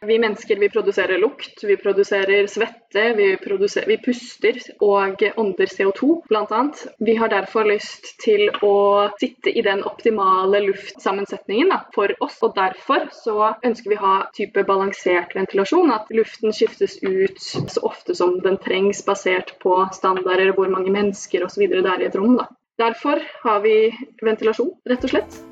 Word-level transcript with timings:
Vi 0.00 0.18
mennesker 0.18 0.56
vi 0.56 0.68
produserer 0.68 1.18
lukt, 1.18 1.64
vi 1.64 1.76
produserer 1.76 2.46
svette, 2.46 3.14
vi, 3.16 3.30
produserer, 3.40 3.86
vi 3.88 3.96
puster 3.98 4.58
og 4.84 5.22
ånder 5.40 5.72
CO2 5.72 6.10
bl.a. 6.28 6.60
Vi 6.98 7.14
har 7.16 7.32
derfor 7.32 7.64
lyst 7.64 8.10
til 8.20 8.50
å 8.60 8.74
sitte 9.16 9.54
i 9.56 9.64
den 9.64 9.80
optimale 9.88 10.60
luftsammensetningen 10.66 11.72
da, 11.72 11.80
for 11.96 12.12
oss. 12.20 12.36
Og 12.44 12.52
derfor 12.60 13.08
så 13.16 13.54
ønsker 13.64 13.94
vi 13.94 13.96
å 13.96 14.04
ha 14.04 14.14
type 14.36 14.66
balansert 14.68 15.32
ventilasjon. 15.38 15.88
At 15.96 16.12
luften 16.12 16.52
skiftes 16.52 17.00
ut 17.00 17.40
så 17.40 17.88
ofte 17.88 18.14
som 18.20 18.36
den 18.44 18.60
trengs, 18.60 19.00
basert 19.08 19.56
på 19.64 19.80
standarder, 19.96 20.52
hvor 20.60 20.68
mange 20.68 20.92
mennesker 20.92 21.48
osv. 21.48 21.70
det 21.72 21.86
er 21.88 22.04
i 22.04 22.10
et 22.12 22.20
rom. 22.20 22.36
Da. 22.36 22.50
Derfor 22.84 23.24
har 23.48 23.64
vi 23.64 23.78
ventilasjon, 24.20 24.74
rett 24.84 25.08
og 25.08 25.16
slett. 25.16 25.44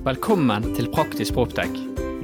Velkommen 0.00 0.64
til 0.72 0.86
Praktisk 0.88 1.34
Proptech. 1.36 1.74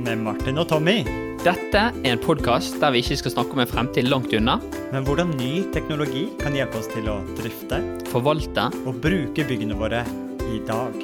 Med 0.00 0.22
Martin 0.24 0.56
og 0.56 0.64
Tommy. 0.70 1.02
Dette 1.42 1.82
er 1.92 2.06
en 2.08 2.22
podkast 2.24 2.78
der 2.80 2.94
vi 2.94 3.02
ikke 3.02 3.18
skal 3.20 3.34
snakke 3.34 3.52
om 3.52 3.60
en 3.60 3.68
fremtid 3.68 4.08
langt 4.08 4.32
unna. 4.32 4.54
Men 4.94 5.04
hvordan 5.04 5.34
ny 5.36 5.66
teknologi 5.74 6.22
kan 6.40 6.56
hjelpe 6.56 6.80
oss 6.80 6.88
til 6.88 7.10
å 7.12 7.18
drifte 7.36 7.82
Forvalte. 8.08 8.70
og 8.88 8.96
bruke 9.04 9.44
byggene 9.44 9.76
våre 9.76 10.00
i 10.48 10.62
dag. 10.64 10.96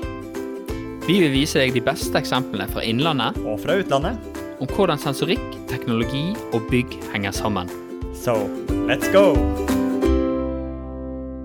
Vi 1.05 1.19
vil 1.21 1.35
vise 1.35 1.61
deg 1.61 1.77
de 1.77 1.85
beste 1.85 2.17
eksemplene 2.17 2.65
fra 2.73 2.81
innlandet 2.89 3.37
Og 3.45 3.61
fra 3.61 3.77
utlandet. 3.77 4.17
om 4.59 4.67
hvordan 4.73 4.97
sensorikk, 4.99 5.45
teknologi 5.69 6.33
og 6.55 6.71
bygg 6.73 6.97
henger 7.13 7.37
sammen. 7.37 7.69
So 8.15 8.49
let's 8.89 9.13
go! 9.13 9.37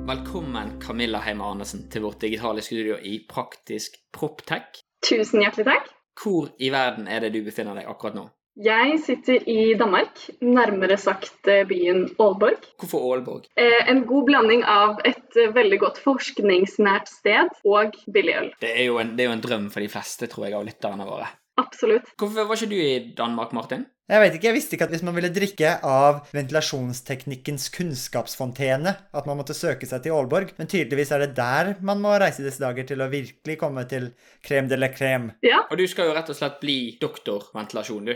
Velkommen 0.07 0.80
Camilla 0.80 1.20
Heime 1.20 1.44
Arnesen, 1.44 1.90
til 1.91 2.02
vårt 2.07 2.21
digitale 2.21 2.62
studio 2.62 2.96
i 2.96 3.26
Praktisk 3.27 3.99
Proptech. 4.13 4.87
Tusen 5.06 5.44
hjertelig 5.44 5.68
takk. 5.68 5.94
Hvor 6.18 6.50
i 6.58 6.72
verden 6.74 7.08
er 7.08 7.22
det 7.22 7.34
du 7.36 7.44
befinner 7.46 7.78
deg 7.78 7.90
akkurat 7.90 8.16
nå? 8.18 8.26
Jeg 8.58 8.96
sitter 9.05 9.44
i 9.46 9.76
Danmark, 9.78 10.18
nærmere 10.42 10.96
sagt 10.98 11.46
eh, 11.46 11.62
byen 11.70 12.08
Aalborg. 12.18 12.64
Hvorfor 12.82 13.04
Aalborg? 13.05 13.44
Eh, 13.54 13.84
En 13.91 14.02
god 14.10 14.26
blanding 14.26 14.63
av 14.66 14.98
et 15.05 15.38
eh, 15.38 15.52
veldig 15.54 15.77
godt 15.84 15.99
forskningsnært 16.02 17.12
sted 17.12 17.54
og 17.70 17.94
billig 18.10 18.34
øl. 18.40 18.49
Det 18.63 18.71
er, 18.74 18.88
jo 18.88 18.98
en, 18.98 19.13
det 19.13 19.27
er 19.27 19.30
jo 19.30 19.36
en 19.38 19.44
drøm 19.46 19.68
for 19.70 19.86
de 19.86 19.91
fleste, 19.94 20.26
tror 20.32 20.48
jeg, 20.48 20.55
av 20.58 20.66
lytterne 20.66 21.05
våre. 21.05 21.30
Absolutt. 21.62 22.10
Hvorfor 22.18 22.49
var 22.49 22.58
ikke 22.58 22.71
du 22.74 22.82
i 22.82 23.14
Danmark, 23.18 23.54
Martin? 23.54 23.86
Jeg 24.08 24.22
vet 24.24 24.36
ikke, 24.38 24.48
jeg 24.48 24.55
visste 24.55 24.76
ikke 24.77 24.86
at 24.88 24.91
hvis 24.96 25.02
man 25.04 25.16
ville 25.18 25.30
drikke 25.36 25.72
av 25.84 26.22
ventilasjonsteknikkens 26.32 27.66
kunnskapsfontene, 27.76 28.94
at 29.12 29.26
man 29.27 29.36
måtte 29.40 29.55
søke 29.58 29.88
seg 29.90 30.05
til 30.05 30.16
Aalborg. 30.16 30.54
Men 30.58 30.70
tydeligvis 30.72 31.12
er 31.12 31.26
det 31.26 31.34
der 31.36 31.74
man 31.86 31.99
må 32.04 32.14
reise 32.22 32.46
disse 32.46 32.64
dager 32.64 32.88
til 32.88 33.04
å 33.04 33.10
virkelig 33.12 33.58
komme 33.60 33.84
til 33.91 34.14
crème 34.48 34.70
de 34.72 34.80
la 34.80 34.88
crème. 34.96 35.34
Ja, 35.44 35.66
Og 35.72 35.77
du 35.82 35.84
skal 35.91 36.08
jo 36.08 36.16
rett 36.16 36.32
og 36.32 36.40
slett 36.40 36.62
bli 36.64 36.77
doktorventilasjon, 37.02 38.05
du. 38.08 38.16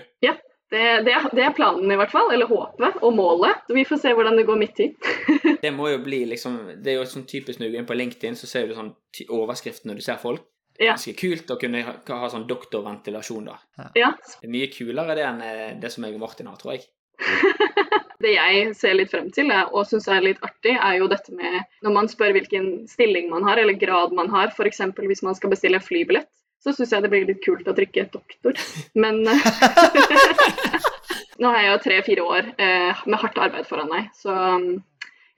det, 0.72 0.86
det, 1.04 1.12
er- 1.12 1.28
det 1.36 1.44
er 1.44 1.56
planen 1.58 1.92
i 1.92 1.98
hvert 2.00 2.14
fall. 2.16 2.32
Eller 2.32 2.48
håpet 2.48 3.02
og 3.04 3.12
målet. 3.18 3.60
Så 3.68 3.76
vi 3.76 3.84
får 3.88 4.00
se 4.06 4.14
hvordan 4.16 4.40
det 4.40 4.48
går 4.48 4.62
midt 4.64 4.80
i. 4.86 4.90
Det 5.62 5.70
må 5.76 5.92
jo 5.92 6.00
bli 6.02 6.24
liksom 6.26 6.56
Det 6.82 6.90
er 6.94 6.96
jo 7.02 7.04
sånn 7.06 7.28
typisk 7.30 7.60
når 7.60 7.68
du 7.68 7.74
går 7.76 7.82
inn 7.84 7.90
på 7.92 7.98
LinkedIn, 8.00 8.40
så 8.40 8.48
ser 8.50 8.66
du 8.72 8.74
sånn 8.80 8.96
overskriften 9.30 9.92
når 9.92 10.00
du 10.00 10.06
ser 10.08 10.18
folk. 10.24 10.48
Ja. 10.82 10.96
Ganske 10.96 11.14
kult 11.14 11.52
å 11.54 11.60
kunne 11.62 11.84
ha, 11.86 11.92
ha 12.18 12.28
sånn 12.34 12.48
doktorventilasjon, 12.50 13.52
da. 13.52 13.60
Ja, 13.94 14.08
Det 14.18 14.48
er 14.48 14.54
mye 14.56 14.70
kulere 14.74 15.14
det 15.18 15.26
enn 15.28 15.42
eh, 15.46 15.68
det 15.82 15.92
som 15.94 16.08
jeg 16.08 16.16
og 16.18 16.24
Martin 16.24 16.50
har, 16.50 16.58
tror 16.62 16.78
jeg. 16.78 16.88
Det 18.22 18.36
jeg 18.36 18.74
ser 18.78 18.94
litt 18.94 19.10
frem 19.10 19.32
til 19.34 19.50
er- 19.50 19.72
og 19.74 19.88
syns 19.90 20.06
er 20.12 20.22
litt 20.22 20.42
artig, 20.46 20.76
er 20.78 21.00
jo 21.00 21.08
dette 21.10 21.34
med 21.34 21.64
når 21.82 21.94
man 21.96 22.10
spør 22.10 22.36
hvilken 22.36 22.68
stilling 22.90 23.32
man 23.32 23.48
har, 23.48 23.58
eller 23.58 23.74
grad 23.82 24.14
man 24.14 24.30
har, 24.30 24.52
f.eks. 24.54 24.82
hvis 25.00 25.24
man 25.26 25.38
skal 25.38 25.50
bestille 25.54 25.80
en 25.80 25.86
flybillett, 25.86 26.30
så 26.62 26.70
syns 26.78 26.94
jeg 26.94 27.02
det 27.02 27.10
blir 27.10 27.26
litt 27.26 27.42
kult 27.42 27.66
å 27.66 27.74
trykke 27.74 28.04
doktor. 28.14 28.54
Men 28.94 29.24
nå 31.42 31.50
har 31.50 31.64
jeg 31.64 31.72
jo 31.72 31.80
tre-fire 31.88 32.28
år 32.36 32.52
eh, 32.62 33.02
med 33.10 33.18
hardt 33.24 33.42
arbeid 33.42 33.66
foran 33.70 33.90
meg, 33.90 34.12
så 34.14 34.36
um, 34.54 34.68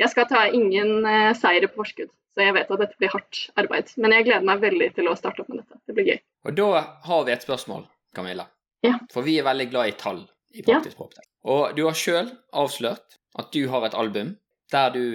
jeg 0.01 0.11
skal 0.11 0.27
ta 0.27 0.43
ingen 0.51 1.07
eh, 1.07 1.31
seire 1.39 1.69
på 1.71 1.79
forskudd. 1.83 2.11
Så 2.33 2.41
jeg 2.41 2.55
vet 2.55 2.71
at 2.73 2.81
dette 2.81 2.97
blir 2.97 3.11
hardt 3.13 3.41
arbeid. 3.61 3.91
Men 4.01 4.15
jeg 4.17 4.25
gleder 4.27 4.45
meg 4.47 4.61
veldig 4.63 4.89
til 4.95 5.09
å 5.09 5.15
starte 5.17 5.43
opp 5.43 5.51
med 5.53 5.61
dette. 5.61 5.77
Det 5.87 5.95
blir 5.97 6.07
gøy. 6.09 6.19
Og 6.49 6.57
da 6.57 6.69
har 7.05 7.27
vi 7.27 7.33
et 7.35 7.45
spørsmål, 7.45 7.85
Camilla. 8.15 8.47
Ja. 8.83 8.97
For 9.13 9.25
vi 9.25 9.37
er 9.39 9.45
veldig 9.47 9.69
glad 9.71 9.91
i 9.91 9.97
tall 9.99 10.23
i 10.53 10.65
Praktisk 10.65 10.97
Proptech. 10.97 11.27
Og 11.49 11.75
du 11.77 11.83
har 11.85 11.97
sjøl 11.97 12.31
avslørt 12.55 13.19
at 13.39 13.53
du 13.53 13.67
har 13.71 13.85
et 13.85 13.97
album 13.97 14.35
der 14.73 14.93
du 14.95 15.05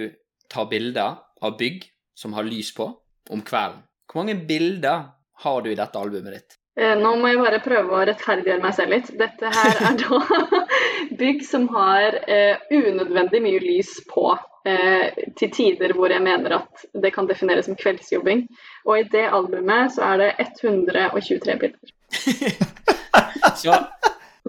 tar 0.49 0.69
bilder 0.71 1.19
av 1.43 1.57
bygg 1.59 1.85
som 2.17 2.33
har 2.35 2.47
lys 2.47 2.71
på, 2.75 2.87
om 3.29 3.43
kvelden. 3.45 3.83
Hvor 4.09 4.23
mange 4.23 4.39
bilder 4.47 5.11
har 5.43 5.61
du 5.63 5.69
i 5.71 5.77
dette 5.77 5.99
albumet 5.99 6.35
ditt? 6.35 6.57
Eh, 6.79 6.95
Nå 6.99 7.13
må 7.19 7.29
jeg 7.31 7.41
bare 7.41 7.59
prøve 7.63 7.95
å 7.95 8.05
rettferdiggjøre 8.07 8.63
meg 8.63 8.75
selv 8.75 8.95
litt. 8.95 9.11
Dette 9.19 9.51
her 9.53 9.81
er 9.89 9.99
da 10.01 10.63
bygg 11.21 11.43
som 11.45 11.67
har 11.75 12.17
eh, 12.25 12.61
unødvendig 12.71 13.43
mye 13.43 13.61
lys 13.63 13.97
på. 14.09 14.31
Eh, 14.65 15.07
til 15.39 15.51
tider 15.55 15.93
hvor 15.95 16.11
jeg 16.11 16.21
mener 16.21 16.57
at 16.57 16.81
det 17.03 17.13
kan 17.15 17.27
defineres 17.29 17.65
som 17.65 17.77
kveldsjobbing. 17.79 18.47
Og 18.85 18.99
i 18.99 19.07
det 19.11 19.29
albumet 19.31 19.93
så 19.95 20.01
er 20.01 20.17
det 20.17 20.31
123 20.39 21.57
bilder. 21.59 21.95
Så 23.63 23.75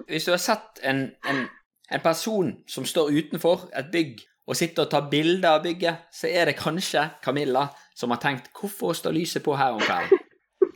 hvis 0.07 0.25
du 0.25 0.31
har 0.31 0.41
sett 0.41 0.81
en, 0.83 1.11
en, 1.29 1.45
en 1.91 2.03
person 2.03 2.51
som 2.67 2.85
står 2.85 3.11
utenfor 3.11 3.69
et 3.77 3.91
bygg 3.91 4.19
og 4.47 4.55
sitter 4.55 4.85
og 4.85 4.91
tar 4.91 5.09
bilder 5.11 5.49
av 5.49 5.63
bygget, 5.63 6.07
så 6.11 6.27
er 6.27 6.49
det 6.49 6.57
kanskje 6.59 7.05
Camilla 7.23 7.67
som 7.95 8.11
har 8.11 8.19
tenkt 8.19 8.49
'Hvorfor 8.51 8.93
står 8.93 9.11
lyset 9.11 9.43
på 9.43 9.55
her 9.55 9.71
om 9.71 9.79
kvelden?' 9.79 10.20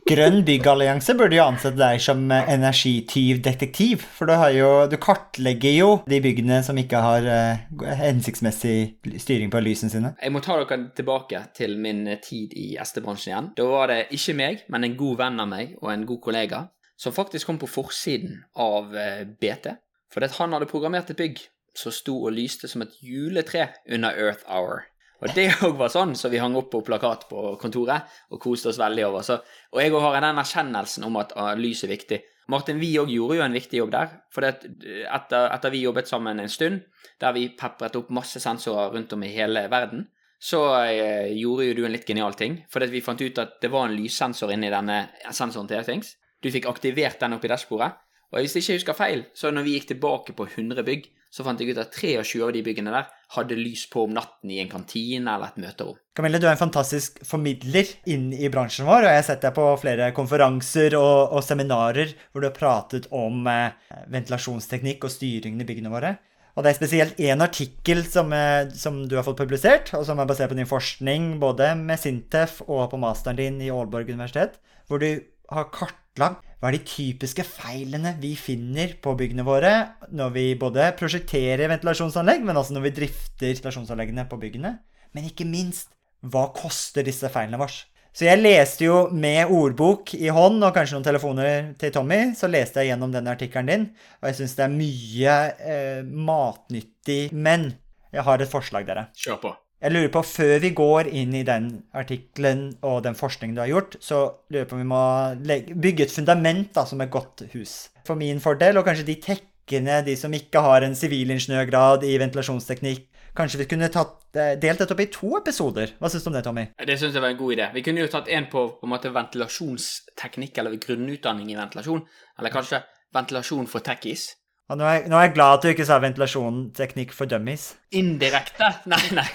Grønn 0.06 0.44
byggallianse 0.46 1.16
burde 1.18 1.34
jo 1.34 1.42
ansette 1.42 1.80
deg 1.80 1.98
som 1.98 2.20
eh, 2.30 2.50
energityvdetektiv. 2.54 4.04
For 4.14 4.30
du, 4.30 4.34
jo, 4.54 4.68
du 4.86 4.94
kartlegger 5.02 5.74
jo 5.74 5.88
de 6.06 6.20
byggene 6.22 6.60
som 6.62 6.78
ikke 6.78 7.00
har 7.02 7.26
uh, 7.26 7.88
hensiktsmessig 7.98 9.18
styring 9.18 9.50
på 9.50 9.64
lysene 9.66 9.90
sine. 9.90 10.12
Jeg 10.22 10.30
må 10.30 10.44
ta 10.44 10.60
dere 10.60 10.78
tilbake 10.94 11.40
til 11.58 11.74
min 11.82 12.04
tid 12.22 12.54
i 12.54 12.68
SD-bransjen 12.78 13.32
igjen. 13.32 13.50
Da 13.58 13.66
var 13.66 13.90
det 13.90 13.98
ikke 14.14 14.36
meg, 14.38 14.62
men 14.70 14.86
en 14.86 14.94
god 15.00 15.18
venn 15.24 15.42
av 15.42 15.50
meg 15.50 15.74
og 15.80 15.90
en 15.90 16.06
god 16.06 16.22
kollega 16.28 16.62
som 16.96 17.16
faktisk 17.16 17.50
kom 17.50 17.58
på 17.58 17.68
forsiden 17.74 18.44
av 18.62 18.94
eh, 18.94 19.24
BT. 19.26 19.72
Fordi 20.14 20.30
han 20.38 20.54
hadde 20.54 20.70
programmert 20.70 21.10
et 21.10 21.18
bygg 21.18 21.42
som 21.76 21.90
sto 21.92 22.20
og 22.22 22.36
lyste 22.38 22.70
som 22.70 22.86
et 22.86 22.94
juletre 23.02 23.72
under 23.90 24.14
Earth 24.14 24.46
Hour. 24.46 24.86
Og 25.22 25.32
det 25.36 25.46
òg 25.66 25.76
var 25.78 25.92
sånn 25.92 26.14
så 26.18 26.30
vi 26.32 26.40
hang 26.42 26.56
opp 26.58 26.70
på 26.72 26.82
plakat 26.86 27.26
på 27.30 27.54
kontoret 27.60 28.16
og 28.32 28.40
koste 28.42 28.70
oss 28.72 28.80
veldig 28.80 29.06
over. 29.08 29.24
Så, 29.26 29.38
og 29.72 29.82
jeg 29.82 29.94
òg 29.94 30.04
har 30.04 30.18
den 30.20 30.42
erkjennelsen 30.42 31.06
om 31.08 31.20
at 31.22 31.32
ah, 31.38 31.54
lys 31.58 31.84
er 31.86 31.94
viktig. 31.94 32.20
Martin, 32.52 32.78
vi 32.78 32.92
òg 33.00 33.10
gjorde 33.10 33.38
jo 33.40 33.46
en 33.46 33.56
viktig 33.56 33.80
jobb 33.80 33.94
der. 33.94 34.12
For 34.34 34.44
det, 34.44 34.74
etter, 35.10 35.48
etter 35.50 35.72
vi 35.74 35.82
jobbet 35.82 36.10
sammen 36.10 36.42
en 36.42 36.52
stund, 36.52 36.84
der 37.22 37.34
vi 37.34 37.48
pepret 37.58 37.96
opp 37.98 38.12
masse 38.14 38.42
sensorer 38.42 38.92
rundt 38.94 39.16
om 39.16 39.24
i 39.26 39.32
hele 39.32 39.66
verden, 39.72 40.06
så 40.38 40.60
eh, 40.84 41.32
gjorde 41.34 41.70
jo 41.70 41.76
du 41.78 41.84
en 41.88 41.94
litt 41.94 42.06
genial 42.06 42.36
ting. 42.38 42.60
For 42.70 42.84
vi 42.92 43.02
fant 43.02 43.22
ut 43.22 43.40
at 43.42 43.56
det 43.62 43.72
var 43.72 43.88
en 43.88 43.96
lyssensor 43.96 44.52
inni 44.54 44.70
denne 44.70 45.06
sensoren 45.32 45.66
til 45.70 45.80
Airthings. 45.80 46.12
Du 46.44 46.52
fikk 46.52 46.68
aktivert 46.70 47.18
den 47.22 47.34
oppi 47.38 47.50
dashbordet. 47.50 47.94
Og 48.34 48.42
hvis 48.42 48.56
jeg 48.56 48.66
ikke 48.66 48.76
husker 48.80 48.98
feil, 48.98 49.24
så 49.38 49.50
når 49.54 49.66
vi 49.66 49.76
gikk 49.76 49.90
tilbake 49.94 50.34
på 50.36 50.48
100 50.50 50.84
bygg, 50.86 51.06
så 51.36 51.44
fant 51.44 51.60
jeg 51.60 51.74
ut 51.74 51.80
at 51.82 51.92
23 51.92 52.40
av 52.46 52.52
de 52.54 52.62
byggene 52.64 52.92
der 52.94 53.08
hadde 53.34 53.58
lys 53.58 53.82
på 53.92 54.06
om 54.06 54.14
natten 54.16 54.52
i 54.54 54.60
en 54.62 54.70
kantine 54.70 55.34
eller 55.34 55.50
et 55.50 55.58
møterom. 55.60 55.98
Camille, 56.16 56.40
du 56.40 56.46
er 56.46 56.54
en 56.54 56.62
fantastisk 56.62 57.18
formidler 57.28 57.90
inn 58.08 58.30
i 58.32 58.48
bransjen 58.52 58.88
vår, 58.88 59.04
og 59.04 59.12
jeg 59.12 59.20
har 59.20 59.26
sett 59.26 59.44
deg 59.44 59.52
på 59.58 59.66
flere 59.82 60.08
konferanser 60.16 60.96
og, 60.96 61.34
og 61.36 61.44
seminarer 61.44 62.14
hvor 62.30 62.40
du 62.40 62.48
har 62.48 62.56
pratet 62.56 63.10
om 63.12 63.44
eh, 63.52 63.74
ventilasjonsteknikk 64.14 65.04
og 65.04 65.12
styringen 65.12 65.60
i 65.60 65.68
byggene 65.68 65.92
våre. 65.92 66.14
Og 66.56 66.64
det 66.64 66.72
er 66.72 66.78
spesielt 66.78 67.18
én 67.20 67.44
artikkel 67.44 68.00
som, 68.08 68.32
eh, 68.32 68.72
som 68.72 69.02
du 69.04 69.18
har 69.18 69.26
fått 69.26 69.42
publisert, 69.42 69.92
og 69.98 70.06
som 70.08 70.22
er 70.22 70.30
basert 70.30 70.54
på 70.54 70.56
din 70.56 70.70
forskning 70.70 71.34
både 71.42 71.74
med 71.82 72.00
Sintef 72.00 72.62
og 72.64 72.86
på 72.94 73.02
masteren 73.02 73.36
din 73.42 73.60
i 73.60 73.68
Aalborg 73.68 74.08
universitet, 74.08 74.56
hvor 74.88 75.04
du 75.04 75.10
har 75.52 75.68
kartlagt 75.74 76.40
hva 76.66 76.72
er 76.72 76.80
de 76.80 76.88
typiske 76.90 77.44
feilene 77.46 78.16
vi 78.18 78.32
finner 78.34 78.96
på 78.98 79.12
byggene 79.14 79.44
våre 79.46 79.70
når 80.10 80.32
vi 80.34 80.46
både 80.58 80.88
prosjekterer 80.98 81.70
ventilasjonsanlegg, 81.70 82.42
men 82.42 82.58
også 82.58 82.74
når 82.74 82.88
vi 82.88 82.92
drifter 82.96 83.52
ventilasjonsanleggene 83.52 84.24
på 84.26 84.38
byggene. 84.42 84.72
Men 85.14 85.28
ikke 85.28 85.46
minst, 85.46 85.92
hva 86.26 86.48
koster 86.56 87.06
disse 87.06 87.30
feilene 87.30 87.60
våre? 87.60 87.86
Så 88.16 88.26
jeg 88.26 88.40
leste 88.40 88.82
jo 88.88 88.96
med 89.14 89.52
ordbok 89.52 90.16
i 90.18 90.26
hånd 90.32 90.58
og 90.66 90.74
kanskje 90.74 90.96
noen 90.96 91.06
telefoner 91.06 91.70
til 91.78 91.92
Tommy, 91.94 92.18
så 92.34 92.50
leste 92.50 92.82
jeg 92.82 92.90
gjennom 92.90 93.14
den 93.14 93.30
artikkelen 93.30 93.70
din, 93.70 93.86
og 94.18 94.30
jeg 94.32 94.40
syns 94.40 94.56
det 94.58 94.66
er 94.66 94.74
mye 94.74 95.36
eh, 95.60 96.00
matnyttig. 96.02 97.20
Men 97.30 97.68
jeg 98.10 98.26
har 98.26 98.42
et 98.42 98.50
forslag, 98.50 98.88
dere. 98.90 99.06
Kjør 99.14 99.38
på. 99.44 99.54
Jeg 99.86 99.94
lurer 99.94 100.08
på, 100.10 100.20
Før 100.26 100.56
vi 100.58 100.72
går 100.74 101.06
inn 101.14 101.34
i 101.38 101.44
den 101.46 101.66
artikkelen 101.94 102.72
og 102.82 103.04
den 103.04 103.14
forskningen 103.14 103.54
du 103.54 103.60
har 103.62 103.68
gjort, 103.70 103.92
så 104.02 104.18
lurer 104.50 104.64
jeg 104.64 104.70
på 104.72 104.74
om 104.74 104.80
vi 104.82 104.86
må 104.90 105.02
legge, 105.46 105.76
bygge 105.78 106.08
et 106.08 106.14
fundament 106.14 106.72
da, 106.74 106.82
som 106.90 107.04
et 107.04 107.12
godt 107.12 107.44
hus. 107.52 107.74
For 108.08 108.18
min 108.18 108.42
fordel, 108.42 108.80
og 108.80 108.88
kanskje 108.88 109.06
de 109.06 109.14
tekkene, 109.22 110.00
de 110.08 110.16
som 110.18 110.34
ikke 110.34 110.58
har 110.64 110.82
en 110.82 110.98
sivilingeniørgrad 110.98 112.02
i 112.02 112.16
ventilasjonsteknikk, 112.18 113.04
kanskje 113.38 113.60
vi 113.62 113.68
kunne 113.70 113.92
tatt, 113.94 114.24
eh, 114.34 114.56
delt 114.58 114.82
dette 114.82 114.96
opp 114.96 115.04
i 115.04 115.08
to 115.14 115.36
episoder. 115.38 115.94
Hva 116.00 116.10
syns 116.10 116.26
du 116.26 116.32
om 116.32 116.34
det, 116.34 116.42
Tommy? 116.48 116.66
Det 116.82 116.98
syns 116.98 117.14
jeg 117.14 117.22
var 117.22 117.36
en 117.36 117.38
god 117.44 117.54
idé. 117.54 117.70
Vi 117.78 117.86
kunne 117.86 118.02
jo 118.02 118.10
tatt 118.10 118.26
en 118.26 118.50
på, 118.50 118.66
på 118.80 118.90
en 118.90 118.94
måte 118.96 119.14
ventilasjonsteknikk, 119.14 120.58
eller 120.58 120.74
grunnutdanning 120.82 121.54
i 121.54 121.60
ventilasjon. 121.60 122.02
Eller 122.40 122.50
kanskje 122.50 122.82
ventilasjon 123.14 123.70
for 123.70 123.86
techies. 123.86 124.32
Nå 124.66 124.82
er, 124.82 125.04
nå 125.06 125.14
er 125.14 125.28
jeg 125.28 125.34
glad 125.36 125.60
at 125.60 125.62
du 125.62 125.68
ikke 125.70 125.84
sa 125.86 126.00
ventilasjonsteknikk 126.02 127.12
for 127.14 127.30
dummies. 127.30 127.68
Indirekte? 127.94 128.72
Nei, 128.90 128.98
nei. 129.14 129.28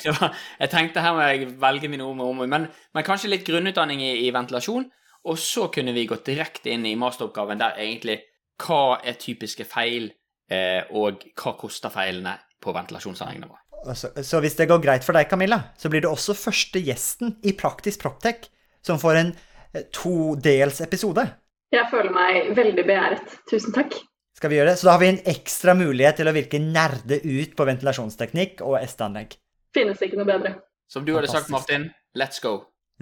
Det 0.00 0.14
var, 0.16 0.32
jeg 0.56 0.72
tenkte 0.72 1.02
her 1.04 1.12
må 1.16 1.26
jeg 1.28 1.50
velge 1.60 1.90
mine 1.92 2.06
ord 2.06 2.16
med 2.16 2.24
omhu. 2.30 2.46
Men, 2.48 2.64
men, 2.96 3.04
kanskje 3.04 3.28
litt 3.28 3.44
grunnutdanning 3.44 4.00
i, 4.00 4.14
i, 4.24 4.30
ventilasjon. 4.32 4.86
Og 5.28 5.36
så 5.36 5.66
kunne 5.74 5.92
vi 5.92 6.06
gått 6.08 6.24
direkte 6.30 6.72
inn 6.72 6.88
i 6.88 6.96
masteroppgaven 6.96 7.60
der 7.60 7.76
egentlig 7.76 8.22
hva 8.64 9.02
er 9.04 9.20
typiske 9.20 9.68
feil, 9.68 10.08
eh, 10.48 10.80
og 10.96 11.26
hva 11.36 11.52
koster 11.60 11.92
feilene 11.92 12.38
på 12.60 12.72
ventilasjonsanleggene 12.76 13.50
våre. 13.50 13.94
Så, 13.96 14.14
så, 14.16 14.40
hvis 14.40 14.56
det 14.56 14.68
går 14.68 14.80
greit 14.80 15.04
for 15.04 15.16
deg, 15.16 15.28
Camilla, 15.28 15.60
så 15.80 15.92
blir 15.92 16.04
du 16.04 16.08
også 16.08 16.36
første 16.36 16.80
gjesten 16.84 17.36
i 17.44 17.52
Praktisk 17.56 18.00
Proptech 18.04 18.48
som 18.84 19.00
får 19.00 19.20
en 19.20 19.34
eh, 19.36 19.84
todels 19.92 20.80
episode. 20.84 21.28
Jeg 21.72 21.84
føler 21.92 22.16
meg 22.16 22.54
veldig 22.56 22.84
begjæret. 22.88 23.36
Tusen 23.52 23.76
takk. 23.76 24.00
Skal 24.40 24.54
vi 24.54 24.56
gjøre 24.56 24.70
det? 24.70 24.78
Så 24.80 24.86
da 24.88 24.92
har 24.94 25.00
vi 25.02 25.08
en 25.10 25.18
ekstra 25.28 25.74
mulighet 25.76 26.16
til 26.16 26.28
å 26.30 26.32
virke 26.32 26.58
nerde 26.64 27.18
ut 27.20 27.50
på 27.52 27.64
ventilasjonsteknikk 27.68 28.62
og 28.64 28.78
ST-anlegg. 28.88 29.34
Finnes 29.76 30.00
ikke 30.00 30.16
noe 30.16 30.24
bedre. 30.30 30.52
Som 30.88 31.04
du 31.04 31.10
hadde 31.12 31.28
sagt, 31.28 31.50
Martin, 31.52 31.90
let's 32.16 32.40
go. 32.40 32.54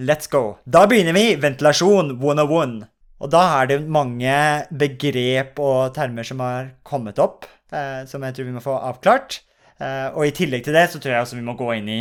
Let's 0.02 0.26
go. 0.26 0.56
Da 0.66 0.82
begynner 0.90 1.14
vi 1.14 1.36
ventilasjon 1.38 2.16
101. 2.16 2.80
Og 3.22 3.30
da 3.30 3.42
er 3.60 3.68
det 3.70 3.76
mange 3.86 4.32
begrep 4.80 5.62
og 5.62 5.94
termer 5.94 6.26
som 6.26 6.42
har 6.42 6.72
kommet 6.82 7.22
opp, 7.22 7.46
eh, 7.70 8.02
som 8.10 8.26
jeg 8.26 8.34
tror 8.34 8.50
vi 8.50 8.56
må 8.56 8.64
få 8.64 8.74
avklart. 8.90 9.38
Eh, 9.78 10.08
og 10.10 10.26
i 10.26 10.34
tillegg 10.34 10.66
til 10.66 10.74
det 10.74 10.88
så 10.90 10.98
tror 10.98 11.14
jeg 11.14 11.28
også 11.28 11.38
vi 11.38 11.46
må 11.46 11.54
gå 11.54 11.70
inn 11.76 11.92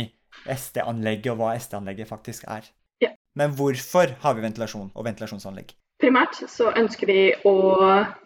SD-anlegget 0.50 1.30
og 1.36 1.44
hva 1.44 1.52
SD-anlegget 1.54 2.10
faktisk 2.10 2.50
er. 2.50 2.66
Ja. 3.06 3.14
Men 3.38 3.54
hvorfor 3.54 4.18
har 4.18 4.34
vi 4.34 4.42
ventilasjon 4.48 4.90
og 4.90 5.06
ventilasjonsanlegg? 5.06 5.76
Primært 6.02 6.42
så 6.50 6.74
ønsker 6.74 7.06
vi 7.06 7.22
å 7.46 7.56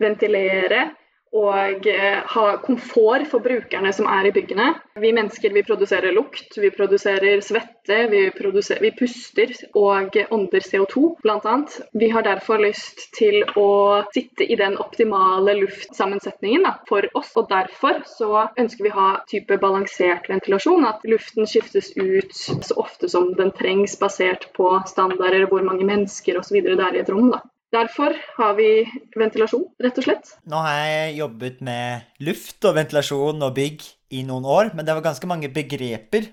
ventilere 0.00 0.86
og 1.32 1.86
eh, 1.88 2.18
ha 2.28 2.44
komfort 2.60 3.24
for 3.30 3.40
brukerne 3.40 3.92
som 3.96 4.08
er 4.10 4.28
i 4.28 4.32
byggene. 4.36 4.66
Vi 5.00 5.12
mennesker 5.16 5.54
vi 5.54 5.62
produserer 5.64 6.12
lukt, 6.12 6.52
vi 6.60 6.70
produserer 6.70 7.40
svette, 7.40 7.98
vi, 8.12 8.26
produserer, 8.36 8.82
vi 8.84 8.90
puster 8.98 9.54
og 9.72 10.18
ånder 10.28 10.66
CO2 10.66 11.04
bl.a. 11.22 11.54
Vi 11.96 12.10
har 12.12 12.26
derfor 12.26 12.60
lyst 12.60 13.06
til 13.16 13.40
å 13.56 14.02
sitte 14.12 14.44
i 14.44 14.58
den 14.60 14.76
optimale 14.82 15.56
luftsammensetningen 15.62 16.68
da, 16.68 16.74
for 16.88 17.08
oss. 17.16 17.32
Og 17.40 17.48
derfor 17.48 18.02
så 18.08 18.48
ønsker 18.60 18.84
vi 18.84 18.92
å 18.92 18.98
ha 18.98 19.08
type 19.30 19.56
balansert 19.62 20.28
ventilasjon. 20.28 20.84
At 20.84 21.00
luften 21.08 21.48
skiftes 21.48 21.94
ut 21.96 22.36
så 22.36 22.76
ofte 22.76 23.08
som 23.08 23.32
den 23.40 23.54
trengs, 23.56 23.96
basert 24.00 24.50
på 24.56 24.74
standarder, 24.90 25.48
hvor 25.48 25.64
mange 25.64 25.88
mennesker 25.88 26.36
osv. 26.38 26.60
det 26.60 26.76
er 26.76 27.00
i 27.00 27.04
et 27.06 27.12
rom. 27.12 27.32
da. 27.32 27.40
Derfor 27.72 28.12
har 28.36 28.52
vi 28.58 28.68
ventilasjon, 29.16 29.64
rett 29.80 29.96
og 29.96 30.04
slett. 30.04 30.34
Nå 30.44 30.58
har 30.60 30.74
jeg 30.76 31.16
jobbet 31.22 31.62
med 31.64 32.20
luft 32.26 32.66
og 32.68 32.76
ventilasjon 32.76 33.40
og 33.46 33.54
bygg 33.56 33.86
i 34.12 34.20
noen 34.28 34.44
år, 34.44 34.74
men 34.76 34.84
det 34.84 34.92
var 34.98 35.06
ganske 35.06 35.28
mange 35.30 35.48
begreper 35.52 36.28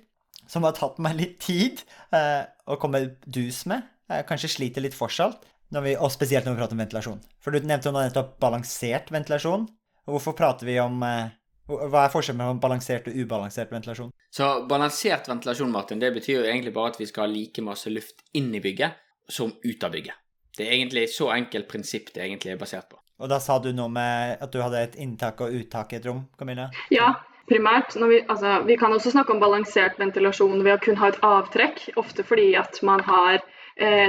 som 0.49 0.67
har 0.67 0.75
tatt 0.75 0.99
meg 0.99 1.15
litt 1.15 1.37
tid 1.39 1.79
eh, 2.15 2.43
å 2.67 2.75
komme 2.81 3.05
dus 3.23 3.63
med. 3.71 3.87
Jeg 4.11 4.27
kanskje 4.27 4.51
sliter 4.51 4.83
litt 4.83 4.97
fortsatt, 4.97 5.45
vi, 5.79 5.95
og 5.95 6.11
spesielt 6.11 6.47
når 6.47 6.57
vi 6.57 6.61
prater 6.63 6.75
om 6.75 6.83
ventilasjon. 6.83 7.25
For 7.39 7.55
du 7.55 7.63
nevnte 7.63 7.87
jo 7.87 7.95
nettopp 7.95 8.35
balansert 8.41 9.11
ventilasjon. 9.13 9.67
Og 10.09 10.15
hvorfor 10.17 10.35
prater 10.35 10.67
vi 10.67 10.79
om 10.81 11.03
eh, 11.05 11.35
Hva 11.69 12.07
er 12.07 12.11
forskjellen 12.11 12.41
mellom 12.41 12.59
balansert 12.59 13.07
og 13.07 13.15
ubalansert 13.15 13.69
ventilasjon? 13.71 14.09
Så 14.33 14.47
balansert 14.67 15.29
ventilasjon, 15.29 15.71
Martin, 15.71 16.01
det 16.01 16.09
betyr 16.15 16.41
jo 16.41 16.47
egentlig 16.49 16.73
bare 16.75 16.95
at 16.95 16.99
vi 16.99 17.07
skal 17.07 17.29
ha 17.29 17.31
like 17.31 17.63
masse 17.63 17.93
luft 17.93 18.25
inn 18.35 18.49
i 18.57 18.63
bygget 18.63 18.97
som 19.29 19.53
ut 19.53 19.85
av 19.85 19.93
bygget. 19.93 20.17
Det 20.59 20.67
er 20.67 20.75
egentlig 20.75 21.05
et 21.07 21.15
så 21.15 21.29
enkelt 21.31 21.69
prinsipp 21.71 22.11
det 22.11 22.25
egentlig 22.25 22.51
er 22.51 22.59
basert 22.59 22.89
på. 22.91 22.99
Og 23.19 23.31
da 23.31 23.39
sa 23.43 23.57
du 23.63 23.71
noe 23.75 23.91
med 23.91 24.39
at 24.43 24.51
du 24.51 24.59
hadde 24.59 24.81
et 24.83 24.97
inntak 24.99 25.39
og 25.43 25.55
uttak 25.55 25.93
i 25.93 25.99
et 25.99 26.07
rom, 26.07 26.25
Camilla? 26.39 26.67
Ja, 26.91 27.13
primært. 27.51 27.95
Vi, 27.95 28.19
altså, 28.27 28.59
vi, 28.67 28.75
kan 28.79 28.95
også 28.95 29.13
snakke 29.15 29.35
om 29.35 29.41
balansert 29.43 29.99
ventilasjon 29.99 30.63
ved 30.63 30.75
å 30.75 30.81
kun 30.83 30.99
ha 30.99 31.11
et 31.11 31.19
avtrekk. 31.25 31.81
Ofte 31.99 32.27
fordi 32.27 32.53
at 32.59 32.79
man 32.83 33.03
har 33.07 33.39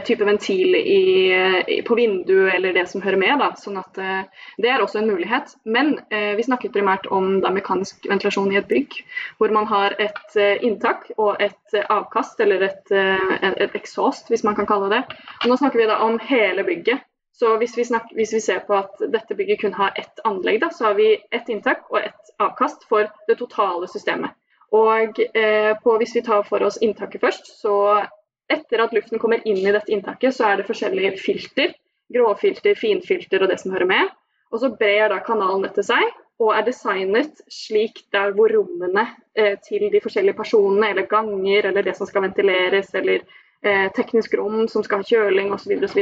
type 0.07 0.27
ventil 0.27 0.75
i, 0.75 1.83
på 1.87 1.95
vinduet 1.95 2.55
eller 2.55 2.73
det 2.75 2.87
som 2.91 3.03
hører 3.03 3.21
med. 3.21 3.39
Da. 3.39 3.51
Sånn 3.59 3.79
at 3.81 3.99
eh, 4.01 4.23
Det 4.59 4.71
er 4.71 4.83
også 4.83 5.01
en 5.01 5.11
mulighet. 5.11 5.55
Men 5.65 5.93
eh, 6.11 6.33
vi 6.39 6.47
snakket 6.47 6.75
primært 6.75 7.07
om 7.11 7.39
da, 7.45 7.53
mekanisk 7.55 8.09
ventilasjon 8.11 8.51
i 8.53 8.59
et 8.61 8.69
bygg, 8.71 8.97
hvor 9.39 9.55
man 9.55 9.69
har 9.71 9.97
et 10.03 10.37
eh, 10.37 10.59
inntak 10.67 11.11
og 11.17 11.41
et 11.43 11.77
eh, 11.77 11.87
avkast, 11.89 12.41
eller 12.41 12.67
et, 12.67 12.91
eh, 12.91 13.37
et 13.51 13.77
exhaust, 13.79 14.29
hvis 14.29 14.45
man 14.47 14.59
kan 14.59 14.69
kalle 14.71 14.91
det. 14.93 15.05
Og 15.43 15.51
nå 15.51 15.61
snakker 15.61 15.83
vi 15.83 15.89
da 15.91 16.01
om 16.07 16.19
hele 16.31 16.67
bygget. 16.67 17.07
Så 17.41 17.55
hvis 17.57 17.73
vi, 17.79 17.87
snakker, 17.89 18.13
hvis 18.19 18.35
vi, 18.35 18.41
ser 18.45 18.59
på 18.67 18.75
at 18.77 18.99
dette 19.13 19.35
bygget 19.35 19.63
kun 19.63 19.73
har 19.73 19.95
ett 19.97 20.21
anlegg, 20.29 20.59
da, 20.61 20.69
så 20.75 20.91
har 20.91 20.99
vi 20.99 21.15
ett 21.33 21.49
inntak 21.49 21.87
og 21.89 22.03
ett 22.03 22.35
avkast 22.43 22.85
for 22.91 23.09
det 23.31 23.39
totale 23.41 23.89
systemet. 23.89 24.37
Og 24.77 25.17
eh, 25.35 25.73
på, 25.83 25.97
Hvis 25.99 26.13
vi 26.17 26.23
tar 26.23 26.45
for 26.47 26.63
oss 26.63 26.79
inntaket 26.85 27.25
først, 27.25 27.49
så 27.63 28.05
etter 28.53 28.83
at 28.85 28.95
luften 28.97 29.21
kommer 29.23 29.43
inn 29.45 29.61
i 29.63 29.73
dette 29.75 29.93
inntaket, 29.93 30.35
så 30.37 30.49
er 30.51 30.61
det 30.61 30.69
forskjellige 30.69 31.17
filter. 31.21 31.75
Gråfilter, 32.11 32.75
finfilter 32.75 33.45
og 33.45 33.53
det 33.53 33.61
som 33.63 33.75
hører 33.75 33.89
med. 33.91 34.11
Og 34.51 34.63
så 34.63 34.73
brer 34.75 35.13
da 35.13 35.21
kanalen 35.23 35.69
etter 35.69 35.87
seg 35.87 36.11
og 36.41 36.55
er 36.57 36.65
designet 36.65 37.43
slik 37.53 38.01
der 38.15 38.33
hvor 38.37 38.51
rommene 38.53 39.05
eh, 39.37 39.59
til 39.61 39.85
de 39.93 40.01
forskjellige 40.01 40.39
personene, 40.39 40.89
eller 40.91 41.09
ganger, 41.09 41.69
eller 41.69 41.85
det 41.85 41.97
som 41.99 42.09
skal 42.09 42.25
ventileres, 42.25 42.95
eller 42.97 43.21
eh, 43.63 43.89
teknisk 43.97 44.35
rom 44.41 44.65
som 44.73 44.85
skal 44.87 45.03
ha 45.03 45.09
kjøling 45.11 45.53
osv. 45.53 45.77
osv. 45.85 46.01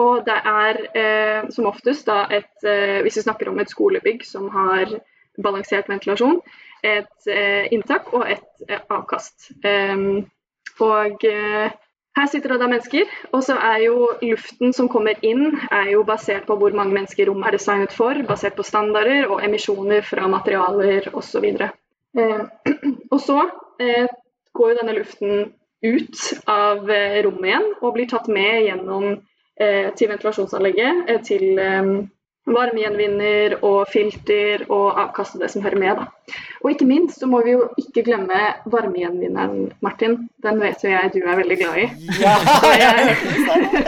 Og 0.00 0.24
det 0.24 0.36
er 0.52 0.80
eh, 0.96 1.50
som 1.52 1.68
oftest 1.68 2.08
da 2.08 2.24
et, 2.32 2.52
eh, 2.64 3.02
hvis 3.04 3.20
vi 3.20 3.26
snakker 3.26 3.52
om 3.52 3.60
et 3.60 3.72
skolebygg 3.72 4.24
som 4.28 4.48
har 4.52 4.96
balansert 5.44 5.90
ventilasjon, 5.92 6.40
et 6.84 7.28
eh, 7.28 7.68
inntak 7.72 8.08
og 8.16 8.24
et 8.30 8.68
eh, 8.68 8.80
avkast. 8.92 9.50
Um, 9.64 10.24
og 10.84 11.24
eh, 11.24 11.74
her 12.16 12.28
sitter 12.32 12.54
det 12.54 12.62
da 12.62 12.68
mennesker, 12.70 13.10
og 13.36 13.42
så 13.44 13.58
er 13.60 13.82
jo 13.84 14.08
luften 14.22 14.72
som 14.72 14.88
kommer 14.88 15.18
inn, 15.26 15.58
er 15.68 15.90
jo 15.92 16.04
basert 16.08 16.46
på 16.48 16.56
hvor 16.56 16.72
mange 16.76 16.96
mennesker 16.96 17.28
rom 17.28 17.44
er 17.44 17.58
designet 17.58 17.92
for, 17.92 18.16
basert 18.28 18.56
på 18.56 18.64
standarder 18.64 19.28
og 19.28 19.42
emisjoner 19.44 20.00
fra 20.06 20.28
materialer 20.32 21.10
osv. 21.12 21.44
Eh, 22.16 22.42
og 23.12 23.20
så 23.20 23.42
eh, 23.80 24.08
går 24.56 24.72
jo 24.72 24.78
denne 24.80 24.96
luften 24.96 25.52
ut 25.84 26.24
av 26.48 26.88
eh, 26.90 27.20
rommet 27.26 27.50
igjen 27.50 27.68
og 27.82 27.94
blir 27.98 28.08
tatt 28.08 28.30
med 28.32 28.64
gjennom 28.64 29.10
eh, 29.12 29.92
til 29.98 30.12
ventilasjonsanlegget, 30.14 31.04
eh, 31.12 31.20
til 31.26 31.60
eh, 31.60 31.92
varmegjenvinner 32.46 33.58
og 33.66 33.88
filter 33.90 34.62
og 34.70 34.98
avkaste 35.00 35.40
det 35.40 35.50
som 35.52 35.64
hører 35.64 35.80
med. 35.80 35.98
Da. 35.98 36.36
Og 36.62 36.72
ikke 36.72 36.86
minst 36.88 37.20
så 37.20 37.28
må 37.30 37.40
vi 37.46 37.54
jo 37.56 37.66
ikke 37.80 38.04
glemme 38.06 38.38
varmegjenvinneren, 38.70 39.72
Martin. 39.84 40.16
Den 40.42 40.60
vet 40.62 40.82
jo 40.84 40.92
jeg 40.92 41.12
du 41.14 41.20
er 41.24 41.40
veldig 41.40 41.58
glad 41.58 41.80
i. 41.82 41.86
Ja, 42.22 42.36
jeg, 42.82 43.16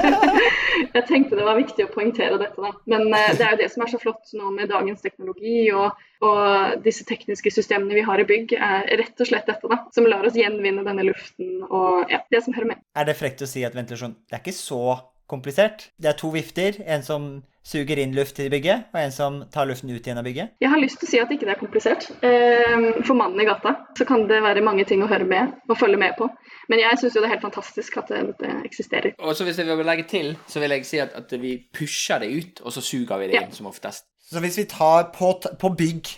jeg, 0.97 1.04
tenkte 1.09 1.38
det 1.38 1.47
var 1.47 1.59
viktig 1.59 1.87
å 1.87 1.92
poengtere 1.92 2.40
dette, 2.40 2.59
da. 2.59 2.73
Men 2.90 3.06
uh, 3.14 3.30
det 3.38 3.47
er 3.47 3.54
jo 3.54 3.61
det 3.62 3.71
som 3.75 3.85
er 3.85 3.92
så 3.94 4.02
flott 4.02 4.35
nå 4.38 4.50
med 4.54 4.73
dagens 4.73 5.04
teknologi 5.04 5.68
og, 5.75 5.99
og 6.26 6.83
disse 6.87 7.06
tekniske 7.09 7.52
systemene 7.54 7.99
vi 7.99 8.06
har 8.06 8.23
i 8.23 8.26
bygg, 8.28 8.56
er 8.59 8.90
rett 9.02 9.23
og 9.23 9.30
slett 9.30 9.47
dette, 9.50 9.71
da. 9.71 9.85
Som 9.94 10.11
lar 10.11 10.26
oss 10.26 10.38
gjenvinne 10.38 10.87
denne 10.87 11.06
luften 11.06 11.62
og 11.68 12.11
ja, 12.11 12.25
det 12.33 12.42
som 12.44 12.56
hører 12.59 12.75
med. 12.75 12.83
Er 12.99 13.06
det 13.06 13.18
frekt 13.18 13.42
å 13.44 13.50
si 13.50 13.62
at 13.66 13.76
ventilasjon 13.78 14.18
det 14.28 14.38
er 14.38 14.42
ikke 14.42 14.56
så 14.56 14.83
komplisert? 15.30 15.90
Det 16.00 16.11
er 16.11 16.18
to 16.18 16.32
vifter. 16.35 16.80
En 16.88 17.04
som 17.06 17.30
suger 17.68 18.00
inn 18.00 18.14
luft 18.16 18.37
til 18.38 18.49
bygget, 18.52 18.88
og 18.94 19.00
en 19.00 19.12
som 19.12 19.38
tar 19.52 19.68
luften 19.68 19.90
ut 19.92 20.00
igjen 20.00 20.20
av 20.20 20.25
bygget? 20.26 20.54
Jeg 20.62 20.70
har 20.73 20.80
lyst 20.80 21.00
til 21.02 21.08
å 21.08 21.11
si 21.11 21.20
at 21.20 21.32
ikke 21.35 21.49
det 21.49 21.54
er 21.54 21.61
komplisert. 21.61 22.06
Ehm, 22.25 22.87
for 23.04 23.18
mannen 23.18 23.42
i 23.42 23.49
gata 23.49 23.75
så 23.99 24.06
kan 24.08 24.25
det 24.30 24.40
være 24.44 24.64
mange 24.64 24.87
ting 24.88 25.02
å 25.04 25.11
høre 25.11 25.28
med 25.28 25.52
og 25.68 25.76
følge 25.80 26.00
med 26.00 26.16
på. 26.18 26.30
Men 26.73 26.82
jeg 26.85 27.00
syns 27.00 27.16
jo 27.16 27.25
det 27.25 27.28
er 27.28 27.35
helt 27.37 27.44
fantastisk 27.44 27.99
at 28.00 28.12
det, 28.12 28.23
det, 28.40 28.54
eksisterer. 28.68 29.12
Og 29.18 29.37
så 29.37 29.44
Hvis 29.49 29.61
jeg 29.61 29.68
vil 29.68 29.88
legge 29.88 30.06
til, 30.08 30.37
så 30.49 30.61
vil 30.61 30.76
jeg 30.76 30.87
si 30.88 31.02
at, 31.04 31.12
at 31.16 31.32
vi 31.40 31.58
pusher 31.73 32.25
det 32.25 32.32
ut, 32.32 32.64
og 32.64 32.73
så 32.73 32.85
suger 32.85 33.20
vi 33.20 33.28
det 33.30 33.42
inn 33.42 33.52
som 33.56 33.68
oftest. 33.68 34.08
Så 34.28 34.40
hvis 34.44 34.58
vi 34.61 34.64
tar 34.68 35.08
på, 35.14 35.32
på 35.61 35.68
bygg 35.76 36.11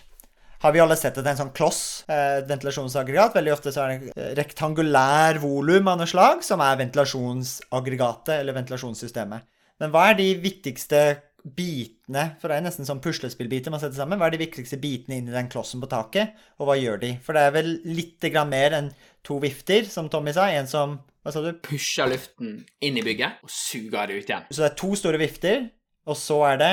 har 0.61 0.75
vi 0.75 0.83
alle 0.83 0.97
sett 0.99 1.17
at 1.17 1.25
det 1.25 1.31
er 1.31 1.37
en 1.37 1.43
sånn 1.47 1.55
kloss, 1.57 2.05
eh, 2.11 2.43
ventilasjonsaggregat. 2.49 3.37
Veldig 3.39 3.55
ofte 3.55 3.73
så 3.73 3.85
er 3.85 3.93
det 3.93 4.13
en 4.13 4.37
rektangulær 4.37 5.41
volum 5.41 5.89
av 5.89 6.01
noe 6.01 6.11
slag 6.11 6.45
som 6.45 6.61
er 6.65 6.77
ventilasjonsaggregatet 6.83 8.37
eller 8.37 8.57
ventilasjonssystemet. 8.59 9.49
Men 9.81 9.93
hva 9.95 10.11
er 10.11 10.19
de 10.21 10.29
viktigste 10.43 11.03
bitene, 11.41 12.35
for 12.41 12.53
det 12.53 12.59
er 12.59 12.67
nesten 12.67 12.85
sånn 12.85 13.01
puslespillbiter 13.01 13.73
man 13.73 13.81
setter 13.81 13.97
sammen, 13.97 14.21
hva 14.21 14.29
er 14.29 14.37
de 14.37 14.43
viktigste 14.43 14.77
bitene 14.81 15.23
inni 15.23 15.33
den 15.33 15.49
klossen 15.49 15.81
på 15.81 15.89
taket, 15.89 16.37
og 16.61 16.69
hva 16.69 16.77
gjør 16.77 17.01
de? 17.01 17.15
For 17.25 17.37
det 17.37 17.47
er 17.47 17.55
vel 17.57 17.71
litt 17.89 18.29
mer 18.45 18.77
enn 18.77 18.93
to 19.25 19.39
vifter, 19.41 19.89
som 19.89 20.13
Tommy 20.13 20.37
sa. 20.37 20.51
En 20.53 20.69
som 20.69 20.99
hva 21.25 21.33
sa 21.33 21.43
du? 21.45 21.53
Pusher 21.65 22.09
luften 22.09 22.63
inn 22.81 22.97
i 22.97 23.05
bygget 23.05 23.45
og 23.45 23.53
suger 23.53 24.09
det 24.09 24.21
ut 24.21 24.31
igjen. 24.31 24.47
Så 24.51 24.63
det 24.63 24.71
er 24.71 24.79
to 24.81 24.95
store 24.97 25.21
vifter, 25.21 25.69
og 26.09 26.17
så 26.17 26.43
er 26.53 26.61
det 26.61 26.73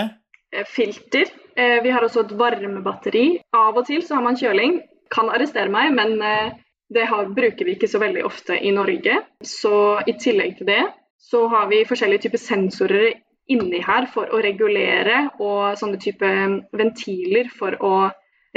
eh, 0.56 0.68
Filter. 0.68 1.32
Eh, 1.58 1.82
vi 1.84 1.90
har 1.90 2.06
også 2.06 2.26
et 2.26 2.38
varmebatteri. 2.38 3.26
Av 3.58 3.78
og 3.78 3.88
til 3.90 4.04
så 4.06 4.20
har 4.20 4.26
man 4.26 4.38
kjøling. 4.38 4.80
Kan 5.14 5.32
arrestere 5.34 5.72
meg, 5.74 5.94
men 5.98 6.20
eh, 6.22 6.54
det 6.94 7.08
har, 7.10 7.32
bruker 7.34 7.66
vi 7.66 7.74
ikke 7.76 7.90
så 7.90 8.02
veldig 8.04 8.26
ofte 8.28 8.60
i 8.62 8.72
Norge. 8.76 9.18
Så 9.42 9.74
i 10.06 10.14
tillegg 10.22 10.60
til 10.60 10.70
det 10.70 10.84
så 11.28 11.48
har 11.50 11.66
vi 11.72 11.82
forskjellige 11.88 12.28
typer 12.28 12.40
sensorer 12.40 13.08
inni 13.50 13.80
her 13.82 14.06
for 14.12 14.30
å 14.30 14.40
regulere, 14.44 15.24
og 15.42 15.80
sånne 15.80 15.98
type 16.04 16.30
ventiler 16.78 17.50
for 17.58 17.76
å 17.84 17.94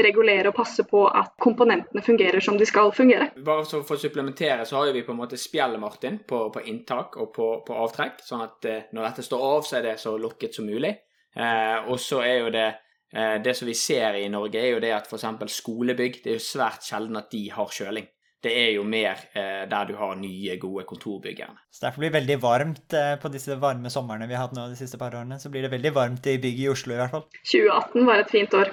regulere 0.01 0.51
og 0.51 0.57
passe 0.57 0.85
på 0.89 1.05
at 1.07 1.33
komponentene 1.41 2.03
fungerer 2.05 2.43
som 2.45 2.59
de 2.59 2.67
skal 2.69 2.93
fungere. 2.95 3.31
Bare 3.47 3.65
For 3.65 3.97
å 3.97 4.01
supplementere 4.01 4.67
så 4.69 4.79
har 4.79 4.93
vi 4.95 5.05
på 5.07 5.15
en 5.15 5.21
måte 5.23 5.39
spjell, 5.41 5.79
Martin, 5.81 6.21
på, 6.27 6.43
på 6.53 6.63
inntak 6.69 7.17
og 7.21 7.33
på, 7.37 7.49
på, 7.67 7.81
avtrekk. 7.87 8.21
Sånn 8.27 8.45
at 8.45 8.69
eh, 8.69 8.87
når 8.93 9.09
dette 9.09 9.27
står 9.27 9.47
av, 9.51 9.65
så 9.67 9.79
er 9.79 9.89
det 9.89 9.97
så 10.03 10.15
lukket 10.21 10.57
som 10.57 10.69
mulig. 10.69 10.93
Eh, 11.37 11.89
og 11.89 12.01
så 12.03 12.23
er 12.27 12.37
jo 12.41 12.55
det 12.55 12.69
Det 13.11 13.53
som 13.59 13.67
vi 13.67 13.75
ser 13.75 14.15
i 14.21 14.29
Norge, 14.31 14.61
er 14.61 14.77
jo 14.77 14.83
det 14.83 14.93
at 14.95 15.09
f.eks. 15.11 15.25
skolebygg 15.51 16.21
Det 16.23 16.31
er 16.31 16.37
jo 16.37 16.45
svært 16.45 16.85
sjelden 16.87 17.19
at 17.19 17.33
de 17.33 17.41
har 17.51 17.73
kjøling. 17.75 18.07
Det 18.41 18.53
er 18.57 18.71
jo 18.73 18.87
mer 18.89 19.19
eh, 19.37 19.67
der 19.69 19.89
du 19.91 19.97
har 19.99 20.15
nye, 20.17 20.55
gode 20.61 20.87
kontorbygg. 20.89 21.43
Så 21.71 21.85
derfor 21.85 22.01
blir 22.01 22.09
det 22.09 22.17
veldig 22.21 22.39
varmt 22.41 22.95
eh, 22.97 23.19
på 23.21 23.29
disse 23.33 23.57
varme 23.61 23.91
somrene 23.93 24.29
vi 24.31 24.37
har 24.37 24.47
hatt 24.47 24.57
nå 24.57 24.65
de 24.71 24.79
siste 24.79 24.97
par 25.01 25.13
årene. 25.13 25.37
Så 25.43 25.53
blir 25.53 25.67
det 25.67 25.73
veldig 25.75 25.93
varmt 25.93 26.27
i 26.27 26.39
bygget 26.41 26.65
i 26.65 26.71
Oslo 26.73 26.95
i 26.95 27.01
hvert 27.03 27.13
fall. 27.13 27.27
2018 27.43 28.09
var 28.09 28.23
et 28.23 28.33
fint 28.33 28.57
år. 28.57 28.73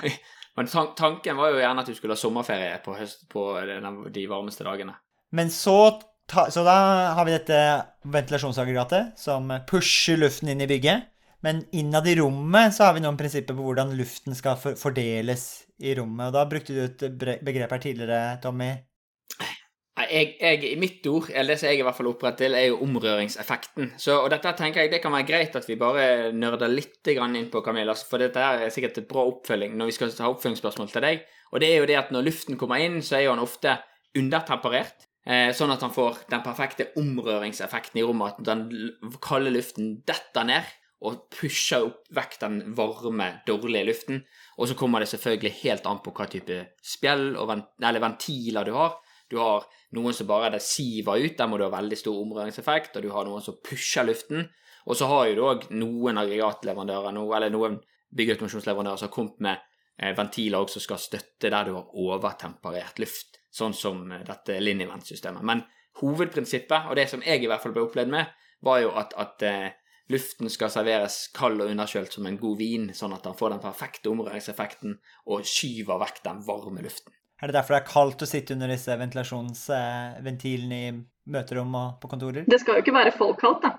Men 0.56 0.72
tanken 0.96 1.36
var 1.36 1.52
jo 1.52 1.60
gjerne 1.60 1.84
at 1.84 1.88
du 1.92 1.94
skulle 1.98 2.16
ha 2.16 2.20
sommerferie 2.20 2.80
på, 2.84 2.96
høst, 2.96 3.28
på 3.28 3.44
de 4.12 4.24
varmeste 4.28 4.64
dagene. 4.64 4.96
Men 5.36 5.52
så, 5.52 6.00
så 6.32 6.64
da 6.64 6.76
har 7.16 7.28
vi 7.28 7.36
dette 7.36 7.60
ventilasjonsaggregatet 8.08 9.20
som 9.20 9.52
pusher 9.68 10.16
luften 10.20 10.48
inn 10.52 10.64
i 10.64 10.70
bygget. 10.70 11.10
Men 11.44 11.62
innad 11.72 12.08
i 12.08 12.14
rommet 12.18 12.74
så 12.76 12.88
har 12.88 12.96
vi 12.96 13.02
noen 13.04 13.16
prinsipper 13.16 13.56
på 13.56 13.64
hvordan 13.64 13.94
luften 13.96 14.36
skal 14.36 14.60
fordeles 14.60 15.46
i 15.80 15.94
rommet. 15.96 16.28
Og 16.28 16.36
da 16.36 16.44
brukte 16.48 16.76
du 16.76 16.84
et 16.84 17.04
begrep 17.44 17.72
her 17.72 17.82
tidligere, 17.82 18.38
Tommy. 18.44 18.74
Jeg, 20.10 20.34
jeg, 20.40 20.62
I 20.64 20.76
mitt 20.80 21.04
ord, 21.10 21.28
eller 21.28 21.54
det 21.54 21.60
som 21.60 21.68
jeg 21.68 21.80
i 21.80 21.84
hvert 21.84 21.96
fall 21.96 22.08
opprettet 22.10 22.42
til, 22.46 22.56
er 22.56 22.70
jo 22.70 22.78
omrøringseffekten. 22.86 23.92
Så, 24.00 24.16
og 24.24 24.30
dette 24.32 24.52
tenker 24.58 24.84
jeg 24.84 24.92
det 24.94 25.02
kan 25.04 25.12
være 25.14 25.28
greit 25.28 25.56
at 25.56 25.68
vi 25.68 25.76
bare 25.80 26.32
nerder 26.32 26.72
litt 26.72 27.10
inn 27.12 27.50
på, 27.52 27.62
Camilla. 27.64 27.94
For 27.94 28.20
dette 28.20 28.40
er 28.40 28.72
sikkert 28.72 28.98
et 28.98 29.08
bra 29.10 29.26
oppfølging 29.28 29.76
når 29.78 29.90
vi 29.90 29.96
skal 29.96 30.12
ta 30.16 30.30
oppfølgingsspørsmål 30.32 30.90
til 30.92 31.06
deg. 31.06 31.22
Og 31.52 31.62
det 31.62 31.70
er 31.70 31.80
jo 31.80 31.88
det 31.90 32.00
at 32.00 32.12
når 32.14 32.26
luften 32.28 32.58
kommer 32.60 32.82
inn, 32.82 33.00
så 33.04 33.18
er 33.18 33.26
jo 33.26 33.34
han 33.34 33.44
ofte 33.44 33.76
undertemperert. 34.18 35.06
Eh, 35.28 35.50
sånn 35.56 35.72
at 35.72 35.84
han 35.84 35.92
får 35.92 36.24
den 36.32 36.44
perfekte 36.44 36.88
omrøringseffekten 37.00 38.00
i 38.00 38.04
rommet. 38.04 38.40
At 38.40 38.48
den 38.48 39.16
kalde 39.24 39.52
luften 39.52 39.98
detter 40.08 40.48
ned 40.48 40.76
og 41.00 41.22
pusher 41.32 41.86
opp 41.86 42.08
vekk 42.12 42.34
den 42.42 42.58
varme, 42.76 43.30
dårlige 43.46 43.86
luften. 43.88 44.18
Og 44.58 44.68
så 44.68 44.76
kommer 44.76 45.00
det 45.00 45.08
selvfølgelig 45.12 45.54
helt 45.62 45.86
an 45.88 46.02
på 46.04 46.12
hva 46.16 46.26
type 46.28 46.58
spjell 46.84 47.32
vent 47.48 47.70
eller 47.80 48.04
ventiler 48.04 48.68
du 48.68 48.74
har. 48.76 48.98
Du 49.30 49.38
har 49.40 49.64
noen 49.96 50.14
som 50.16 50.28
bare 50.28 50.50
det 50.56 50.62
siver 50.64 51.22
ut, 51.22 51.36
der 51.38 51.48
må 51.48 51.56
du 51.56 51.64
ha 51.64 51.72
veldig 51.72 51.96
stor 51.96 52.18
omrøringseffekt, 52.20 52.98
og 52.98 53.06
du 53.06 53.12
har 53.14 53.28
noen 53.28 53.44
som 53.44 53.56
pusher 53.64 54.04
luften. 54.04 54.48
Og 54.90 54.98
så 54.98 55.08
har 55.08 55.28
jo 55.28 55.36
du 55.38 55.42
òg 55.46 55.66
noen 55.72 56.18
aggregatleverandører, 56.20 57.36
eller 57.38 57.52
noen 57.54 57.80
byggeautomasjonsleverandører 58.16 59.00
som 59.00 59.08
har 59.08 59.14
kommet 59.14 59.44
med 59.44 59.66
ventiler 60.00 60.16
ventiler 60.16 60.66
som 60.72 60.82
skal 60.82 60.98
støtte 60.98 61.50
der 61.52 61.68
du 61.68 61.74
har 61.76 61.90
overtemperert 61.92 63.00
luft, 63.02 63.40
sånn 63.52 63.74
som 63.76 64.10
eh, 64.12 64.24
dette 64.26 64.60
Linivent-systemet. 64.60 65.44
Men 65.44 65.62
hovedprinsippet, 66.00 66.88
og 66.88 66.96
det 66.96 67.08
som 67.10 67.22
jeg 67.26 67.44
i 67.44 67.50
hvert 67.50 67.62
fall 67.62 67.74
ble 67.76 67.84
opplevd 67.84 68.12
med, 68.12 68.30
var 68.64 68.80
jo 68.80 68.92
at, 68.96 69.12
at 69.20 69.44
eh, 69.44 69.68
luften 70.10 70.50
skal 70.52 70.72
serveres 70.72 71.22
kald 71.36 71.62
og 71.62 71.70
underkjølt 71.70 72.16
som 72.16 72.26
en 72.28 72.38
god 72.40 72.58
vin, 72.60 72.90
sånn 72.96 73.14
at 73.16 73.24
den 73.26 73.36
får 73.38 73.54
den 73.54 73.62
perfekte 73.62 74.10
omrøringseffekten 74.12 74.96
og 75.30 75.46
skyver 75.48 76.00
vekk 76.02 76.22
den 76.26 76.42
varme 76.46 76.84
luften. 76.84 77.14
Er 77.40 77.48
det 77.48 77.56
derfor 77.56 77.76
det 77.76 77.80
er 77.80 77.88
kaldt 77.88 78.24
å 78.24 78.28
sitte 78.28 78.52
under 78.56 78.68
disse 78.68 78.96
ventilasjonsventilene 79.00 80.80
i 80.80 80.90
møterom 81.32 81.72
og 81.78 82.02
på 82.02 82.10
kontorer? 82.10 82.44
Det 82.50 82.58
skal 82.60 82.76
jo 82.76 82.84
ikke 82.84 82.96
være 82.98 83.14
for 83.16 83.38
kaldt, 83.40 83.64
da. 83.64 83.78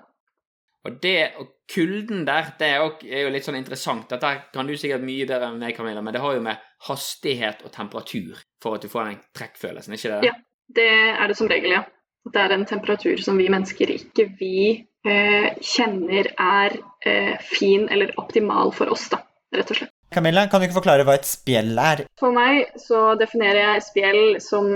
Og 0.82 0.96
det, 0.98 1.18
og 1.38 1.52
kulden 1.70 2.24
der, 2.26 2.48
det 2.58 2.68
er 2.72 2.80
jo, 2.82 2.88
er 3.06 3.20
jo, 3.22 3.30
litt 3.30 3.46
sånn 3.46 3.60
interessant. 3.60 4.08
Dette 4.10 4.32
kan 4.50 4.66
du 4.66 4.74
sikkert 4.74 5.04
mye 5.06 5.28
bedre 5.30 5.52
enn 5.52 5.60
meg, 5.62 5.76
Camilla, 5.76 6.02
men 6.02 6.16
det 6.16 6.22
har 6.24 6.34
jo 6.34 6.42
med 6.42 6.64
hastighet 6.88 7.62
og 7.62 7.70
temperatur 7.74 8.40
for 8.62 8.74
at 8.74 8.82
du 8.82 8.90
får 8.90 9.12
den 9.12 9.20
trekkfølelsen, 9.38 9.94
ikke 9.94 10.16
det? 10.16 10.32
Ja, 10.32 10.34
det 10.80 10.88
er 11.12 11.30
det 11.30 11.38
som 11.38 11.50
regel, 11.52 11.76
ja. 11.76 11.84
Det 12.32 12.38
er 12.38 12.54
en 12.54 12.66
temperatur 12.66 13.22
som 13.22 13.38
vi 13.38 13.46
mennesker 13.50 13.94
ikke 13.94 14.26
vi 14.40 14.56
kjenner 15.04 16.28
er 16.38 16.76
eh, 17.04 17.34
fin 17.42 17.88
eller 17.90 18.12
optimal 18.20 18.70
for 18.76 18.92
oss, 18.94 19.08
da, 19.10 19.18
rett 19.54 19.74
og 19.74 19.80
slett. 19.80 19.94
Camilla, 20.12 20.44
kan 20.46 20.60
du 20.60 20.68
ikke 20.68 20.80
forklare 20.82 21.06
hva 21.08 21.16
et 21.16 21.26
spjell 21.28 21.72
er? 21.80 22.04
For 22.20 22.34
meg 22.36 22.74
så 22.80 23.14
definerer 23.18 23.62
jeg 23.62 23.86
spjell 23.86 24.24
som 24.44 24.74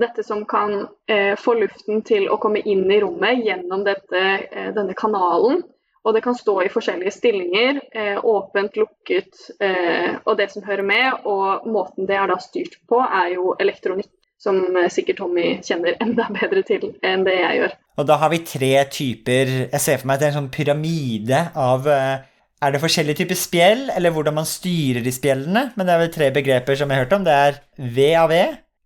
dette 0.00 0.22
som 0.24 0.46
kan 0.48 0.86
eh, 1.06 1.36
få 1.36 1.54
luften 1.60 2.00
til 2.08 2.30
å 2.32 2.38
komme 2.40 2.62
inn 2.64 2.86
i 2.90 3.00
rommet 3.02 3.44
gjennom 3.44 3.84
dette, 3.84 4.22
eh, 4.48 4.70
denne 4.72 4.96
kanalen. 4.96 5.60
Og 6.02 6.16
det 6.16 6.24
kan 6.24 6.34
stå 6.34 6.56
i 6.64 6.70
forskjellige 6.72 7.12
stillinger, 7.14 7.80
eh, 7.92 8.16
åpent, 8.24 8.76
lukket 8.80 9.38
eh, 9.60 10.16
og 10.24 10.38
det 10.40 10.48
som 10.50 10.64
hører 10.66 10.82
med. 10.86 11.28
Og 11.28 11.68
måten 11.70 12.08
det 12.08 12.16
er 12.18 12.32
da 12.32 12.40
styrt 12.42 12.80
på, 12.90 12.98
er 13.04 13.34
jo 13.36 13.52
elektronikk, 13.62 14.10
som 14.42 14.58
eh, 14.76 14.90
sikkert 14.92 15.20
Tommy 15.22 15.54
kjenner 15.64 15.96
enda 16.02 16.26
bedre 16.34 16.64
til 16.66 16.90
enn 17.06 17.24
det 17.26 17.38
jeg 17.38 17.60
gjør. 17.60 17.78
Og 18.00 18.08
da 18.08 18.18
har 18.22 18.32
vi 18.32 18.40
tre 18.48 18.74
typer 18.88 19.50
Jeg 19.68 19.80
ser 19.84 19.98
for 20.00 20.08
meg 20.08 20.16
at 20.16 20.22
det 20.22 20.28
er 20.28 20.32
en 20.32 20.38
sånn 20.40 20.54
pyramide 20.54 21.42
av 21.58 21.88
eh, 21.90 22.28
er 22.62 22.70
det 22.70 22.78
forskjellige 22.78 23.18
typer 23.18 23.38
spjell, 23.38 23.88
eller 23.90 24.12
hvordan 24.14 24.36
man 24.36 24.46
styrer 24.46 25.02
de 25.02 25.10
spjellene? 25.10 25.64
Men 25.74 25.88
det 25.88 25.94
er 25.94 26.02
vel 26.04 26.12
tre 26.14 26.28
begreper 26.34 26.76
som 26.78 26.92
jeg 26.92 27.00
har 27.00 27.08
hørt 27.08 27.16
om. 27.16 27.24
Det 27.26 27.34
er 27.34 27.56
VAV, 27.96 28.34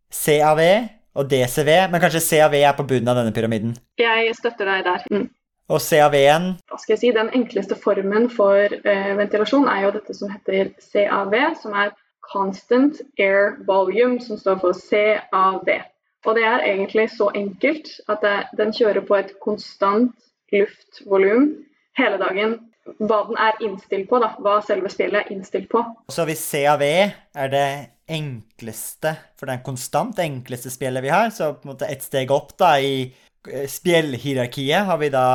CAV 0.09 0.63
og 1.13 1.29
DCV. 1.29 1.73
Men 1.93 2.01
kanskje 2.01 2.23
CAV 2.25 2.57
er 2.63 2.73
på 2.79 2.87
bunnen 2.89 3.13
av 3.13 3.21
denne 3.21 3.35
pyramiden? 3.37 3.75
Jeg 4.01 4.33
støtter 4.39 4.71
deg 4.71 4.87
der. 4.87 5.05
Mm. 5.13 5.27
Og 5.69 5.83
CAV-en? 5.83 6.49
Hva 6.71 6.81
skal 6.81 6.95
jeg 6.95 7.03
si, 7.03 7.13
Den 7.19 7.29
enkleste 7.37 7.77
formen 7.77 8.31
for 8.33 8.65
uh, 8.65 9.13
ventilasjon 9.19 9.69
er 9.69 9.85
jo 9.85 9.93
dette 9.99 10.17
som 10.17 10.33
heter 10.33 10.73
CAV, 10.81 11.37
som 11.61 11.77
er 11.77 11.93
Constant 12.33 13.01
Air 13.19 13.57
Volume, 13.67 14.21
som 14.21 14.39
står 14.39 14.61
for 14.63 14.77
CAV. 14.77 15.69
Og 16.27 16.35
det 16.35 16.45
er 16.45 16.65
egentlig 16.67 17.11
så 17.15 17.31
enkelt 17.35 17.89
at 18.11 18.23
det, 18.23 18.37
den 18.59 18.73
kjører 18.75 19.05
på 19.07 19.19
et 19.19 19.37
konstant 19.43 20.15
luftvolum 20.53 21.53
hele 21.99 22.19
dagen 22.23 22.59
hva 23.03 23.21
den 23.27 23.39
er 23.43 23.63
innstilt 23.67 24.09
på, 24.11 24.19
da. 24.23 24.33
Hva 24.43 24.61
selve 24.65 24.91
spillet 24.93 25.25
er 25.25 25.33
innstilt 25.35 25.69
på. 25.73 25.83
Så 26.13 26.27
hvis 26.29 26.43
CAV 26.47 26.85
er 26.87 27.51
det 27.51 27.69
enkleste, 28.07 29.17
for 29.35 29.49
det 29.49 29.57
er 29.57 29.67
konstant 29.67 30.21
enkleste 30.23 30.71
spillet 30.71 31.03
vi 31.03 31.11
har, 31.11 31.33
så 31.35 31.53
på 31.57 31.67
en 31.67 31.73
måte 31.75 31.89
et 31.91 32.05
steg 32.05 32.31
opp 32.35 32.55
da 32.59 32.77
i 32.79 33.09
spjellhierarkiet 33.47 34.87
har 34.87 34.99
vi 35.03 35.11
da 35.15 35.27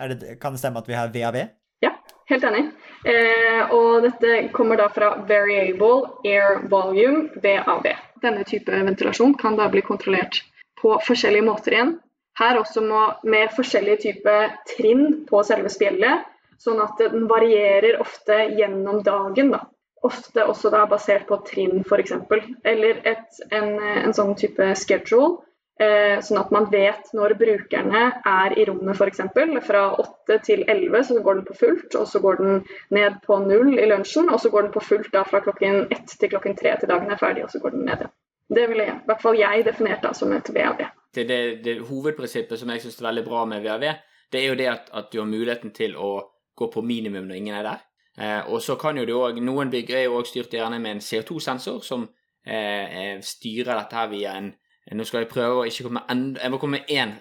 det, 0.00 0.38
Kan 0.40 0.54
det 0.54 0.62
stemme 0.62 0.80
at 0.80 0.88
vi 0.88 0.96
har 0.96 1.10
VAV? 1.12 1.36
Ja, 1.84 1.92
helt 2.30 2.44
enig. 2.48 2.70
Eh, 3.04 3.72
og 3.72 4.02
dette 4.04 4.48
kommer 4.52 4.76
da 4.80 4.90
fra 4.92 5.14
Variable 5.28 6.10
Air 6.28 6.66
Volume, 6.68 7.28
VAV. 7.40 7.86
Denne 8.20 8.44
type 8.44 8.82
ventilasjon 8.88 9.34
kan 9.40 9.56
da 9.56 9.70
bli 9.72 9.82
kontrollert 9.86 10.42
på 10.80 10.98
forskjellige 11.06 11.46
måter 11.46 11.76
igjen. 11.76 11.94
Her 12.40 12.60
også 12.60 12.82
må, 12.84 13.06
med 13.24 13.52
forskjellige 13.56 14.02
typer 14.04 14.52
trinn 14.68 15.24
på 15.28 15.42
selve 15.44 15.72
spjellet 15.72 16.28
Sånn 16.60 16.80
at 16.84 16.98
den 17.00 17.24
varierer 17.28 18.00
ofte 18.02 18.36
gjennom 18.58 19.00
dagen. 19.04 19.52
da. 19.54 19.62
Ofte 20.04 20.44
også 20.48 20.72
da 20.72 20.84
basert 20.88 21.26
på 21.28 21.38
trinn, 21.48 21.80
f.eks. 21.86 22.12
Eller 22.68 23.00
et, 23.08 23.40
en, 23.50 23.78
en, 23.80 24.12
sånn 24.16 24.34
type 24.36 24.66
schedule. 24.76 25.38
Eh, 25.80 26.18
sånn 26.20 26.36
at 26.36 26.50
man 26.52 26.66
vet 26.68 27.06
når 27.16 27.32
brukerne 27.40 28.02
er 28.28 28.54
i 28.60 28.66
rommet 28.68 28.98
f.eks. 29.00 29.22
Fra 29.64 29.84
8 30.02 30.36
til 30.44 30.64
11 30.68 31.06
så 31.08 31.22
går 31.24 31.38
den 31.38 31.46
på 31.48 31.56
fullt, 31.56 31.96
og 31.96 32.08
så 32.10 32.20
går 32.20 32.42
den 32.42 32.58
ned 32.92 33.16
på 33.24 33.38
null 33.46 33.78
i 33.78 33.86
lunsjen. 33.88 34.28
Og 34.28 34.42
så 34.42 34.52
går 34.52 34.68
den 34.68 34.74
på 34.74 34.82
fullt 34.84 35.08
da 35.14 35.24
fra 35.24 35.40
klokken 35.46 35.86
1 35.88 36.16
til 36.20 36.32
klokken 36.34 36.58
3 36.58 36.76
til 36.82 36.92
dagen 36.92 37.08
er 37.08 37.20
ferdig, 37.20 37.46
og 37.46 37.54
så 37.54 37.62
går 37.64 37.76
den 37.78 37.86
ned 37.88 38.04
igjen. 38.04 38.14
Det 38.50 38.66
ville 38.68 38.84
jeg, 38.84 38.98
i 38.98 39.06
hvert 39.06 39.22
fall 39.22 39.38
jeg 39.38 39.64
definert 39.64 40.04
da 40.04 40.12
som 40.12 40.32
et 40.34 40.52
VAV. 40.52 40.84
Det, 41.14 41.24
det, 41.28 41.40
det 41.64 41.76
hovedprinsippet 41.86 42.58
som 42.58 42.70
jeg 42.74 42.82
syns 42.82 42.98
er 42.98 43.06
veldig 43.06 43.24
bra 43.28 43.44
med 43.46 43.62
VAV, 43.64 43.84
det 44.32 44.40
er 44.40 44.48
jo 44.50 44.56
det 44.58 44.66
at, 44.68 44.90
at 44.92 45.12
du 45.12 45.20
har 45.22 45.28
muligheten 45.30 45.72
til 45.74 45.94
å 45.96 46.10
gå 46.58 46.68
på 46.74 46.82
minimum 46.84 47.30
når 47.30 47.38
ingen 47.38 47.56
er 47.56 47.68
der. 47.68 47.84
Eh, 48.20 48.50
og 48.50 48.60
så 48.62 48.76
kan 48.76 48.98
jo 48.98 49.06
det 49.06 49.16
òg 49.16 49.38
Noen 49.40 49.70
bygg 49.72 49.94
er 49.94 50.08
jo 50.08 50.18
òg 50.18 50.28
styrt 50.28 50.52
gjerne 50.52 50.80
med 50.82 50.98
en 50.98 51.04
CO2-sensor 51.04 51.80
som 51.86 52.08
eh, 52.44 52.56
eh, 52.84 53.16
styrer 53.24 53.78
dette 53.78 53.96
her 53.96 54.10
via 54.10 54.34
en 54.36 54.50
Nå 54.90 55.04
skal 55.06 55.22
jeg 55.22 55.30
prøve 55.30 55.60
å 55.60 55.66
ikke 55.68 55.86
komme 55.86 56.02
enda 56.10 56.40
Jeg 56.42 56.50
må 56.50 56.58
komme 56.58 56.80
med 56.80 56.90
én 56.90 57.12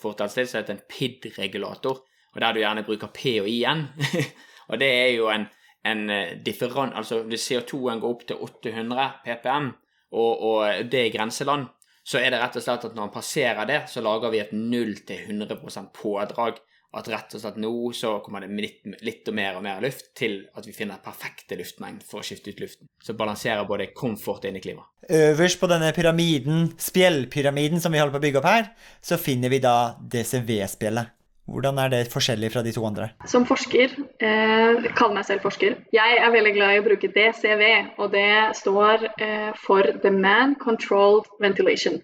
for 0.00 0.16
til, 0.16 0.48
så 0.48 0.58
heter 0.58 0.76
en 0.76 0.84
PID-regulator. 0.88 2.02
Og 2.34 2.40
der 2.40 2.52
du 2.52 2.60
gjerne 2.60 2.84
bruker 2.84 3.12
P 3.12 3.38
og 3.40 3.48
I 3.48 3.58
igjen. 3.58 3.86
og 4.70 4.80
det 4.80 4.88
er 4.88 5.10
jo 5.16 5.28
en, 5.32 5.46
en 5.84 6.10
eh, 6.10 6.36
differan... 6.44 6.94
Altså 6.96 7.22
hvis 7.28 7.50
CO2-en 7.50 8.00
går 8.00 8.14
opp 8.14 8.26
til 8.28 8.40
800 8.40 9.08
ppm, 9.24 9.70
og, 10.12 10.42
og 10.48 10.90
det 10.92 11.02
er 11.02 11.14
grenseland, 11.16 11.68
så 12.06 12.20
er 12.20 12.30
det 12.30 12.40
rett 12.40 12.56
og 12.56 12.64
slett 12.64 12.84
at 12.86 12.94
når 12.94 13.08
man 13.08 13.14
passerer 13.14 13.68
det, 13.68 13.80
så 13.90 14.04
lager 14.04 14.32
vi 14.32 14.40
et 14.44 14.52
0 14.54 14.94
100% 15.16 15.92
pådrag 15.96 16.60
at 16.96 17.08
rett 17.12 17.34
og 17.36 17.42
slett 17.42 17.58
nå 17.60 17.72
så 17.96 18.16
kommer 18.24 18.44
det 18.44 18.56
litt, 18.56 18.78
litt 19.04 19.28
og 19.28 19.36
mer 19.36 19.58
og 19.58 19.64
mer 19.66 19.82
luft 19.84 20.12
til 20.16 20.38
at 20.56 20.66
vi 20.66 20.74
finner 20.76 21.02
perfekte 21.04 21.58
luftmengd 21.58 22.04
for 22.06 22.22
å 22.22 22.26
skifte 22.26 22.54
ut 22.54 22.62
luften. 22.62 22.88
Så 23.02 23.16
balanserer 23.18 23.66
både 23.68 23.90
komfort 23.96 24.44
og 24.44 24.50
inneklima. 24.50 24.86
Øverst 25.12 25.60
på 25.60 25.68
denne 25.70 25.92
pyramiden, 25.96 26.70
spjellpyramiden 26.80 27.82
som 27.82 27.94
vi 27.94 28.00
holder 28.00 28.16
på 28.16 28.22
å 28.22 28.26
bygge 28.26 28.40
opp 28.40 28.48
her, 28.50 28.72
så 29.04 29.20
finner 29.20 29.52
vi 29.52 29.60
da 29.64 29.76
DCV-spjellet. 30.00 31.12
Hvordan 31.46 31.78
er 31.78 31.92
det 31.92 32.00
forskjellig 32.10 32.48
fra 32.50 32.62
de 32.66 32.72
to 32.74 32.82
andre? 32.88 33.12
Som 33.30 33.44
forsker, 33.46 33.92
eh, 34.18 34.88
kall 34.98 35.12
meg 35.14 35.28
selv 35.28 35.44
forsker, 35.46 35.76
jeg 35.94 36.16
er 36.18 36.32
veldig 36.34 36.54
glad 36.56 36.74
i 36.74 36.80
å 36.80 36.86
bruke 36.88 37.12
DCV, 37.14 37.62
og 38.02 38.10
det 38.10 38.56
står 38.58 39.06
eh, 39.22 39.52
for 39.54 39.86
Demand 40.02 40.58
Controlled 40.58 41.30
Ventilation. 41.38 42.00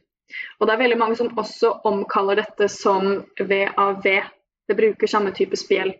Og 0.60 0.68
det 0.68 0.74
er 0.74 0.82
veldig 0.84 0.98
mange 1.00 1.18
som 1.18 1.32
også 1.36 1.72
omkaller 1.88 2.38
dette 2.38 2.68
som 2.70 3.24
VAV. 3.40 4.06
Det 4.72 4.78
bruker 4.80 5.10
samme 5.10 5.34
type 5.36 5.60
spjeld. 5.60 5.94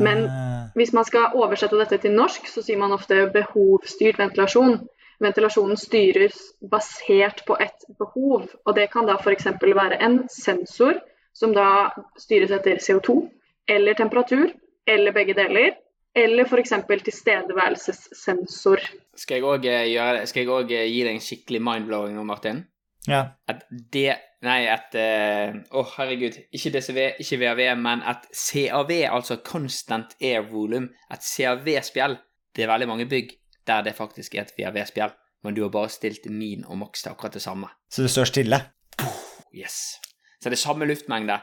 Men 0.00 0.24
Ah, 0.30 0.66
hvis 0.74 0.92
man 0.92 1.04
skal 1.04 1.34
oversette 1.34 1.78
dette 1.78 1.98
til 2.02 2.14
norsk, 2.14 2.46
så 2.48 2.62
sier 2.62 2.78
man 2.78 2.94
ofte 2.94 3.26
behovsstyrt 3.34 4.18
ventilasjon. 4.18 4.78
Ventilasjonen 5.22 5.78
styres 5.78 6.38
basert 6.70 7.44
på 7.46 7.56
et 7.62 7.86
behov, 7.98 8.48
og 8.64 8.74
det 8.74 8.88
kan 8.92 9.06
da 9.06 9.18
f.eks. 9.18 9.46
være 9.62 10.00
en 10.02 10.24
sensor 10.30 10.98
som 11.34 11.54
da 11.54 11.90
styres 12.18 12.54
etter 12.54 12.82
CO2, 12.82 13.16
eller 13.70 13.98
temperatur, 13.98 14.50
eller 14.86 15.14
begge 15.14 15.34
deler, 15.38 15.74
eller 16.14 16.46
f.eks. 16.46 16.74
tilstedeværelsessensor. 17.06 18.82
Skal 19.14 19.40
jeg 19.40 19.46
òg? 19.46 19.66
Skal 20.30 20.44
jeg 20.44 20.54
òg 20.54 20.70
gi 20.70 21.02
deg 21.02 21.14
en 21.14 21.22
skikkelig 21.22 21.62
mind-blowing 21.62 22.14
nå, 22.18 22.26
Martin? 22.26 22.64
Ja. 23.08 23.24
At 23.48 23.66
det 23.92 24.14
Nei, 24.44 24.66
et 24.68 24.92
Å, 25.72 25.82
herregud. 25.94 26.34
Ikke 26.52 26.68
DCV, 26.74 26.98
ikke 27.22 27.38
VAV, 27.40 27.62
men 27.80 28.02
et 28.04 28.26
CAV, 28.36 28.90
altså 29.08 29.38
Constant 29.40 30.12
Air 30.20 30.44
Volume. 30.50 30.90
Et 31.08 31.24
CAV-spjeld. 31.24 32.18
Det 32.52 32.66
er 32.66 32.68
veldig 32.68 32.90
mange 32.90 33.06
bygg 33.08 33.32
der 33.64 33.86
det 33.86 33.94
faktisk 33.96 34.34
er 34.34 34.44
et 34.44 34.52
VAV-spjeld, 34.58 35.16
men 35.44 35.56
du 35.56 35.62
har 35.64 35.72
bare 35.72 35.88
stilt 35.88 36.26
min 36.28 36.64
og 36.68 36.78
maks 36.82 37.02
til 37.06 37.14
akkurat 37.14 37.38
det 37.38 37.42
samme. 37.42 37.70
Så 37.88 38.04
du 38.04 38.10
står 38.12 38.28
stille? 38.28 38.60
Yes. 39.54 39.96
Så 40.40 40.50
det 40.50 40.58
er 40.58 40.64
samme 40.66 40.88
luftmengde 40.88 41.38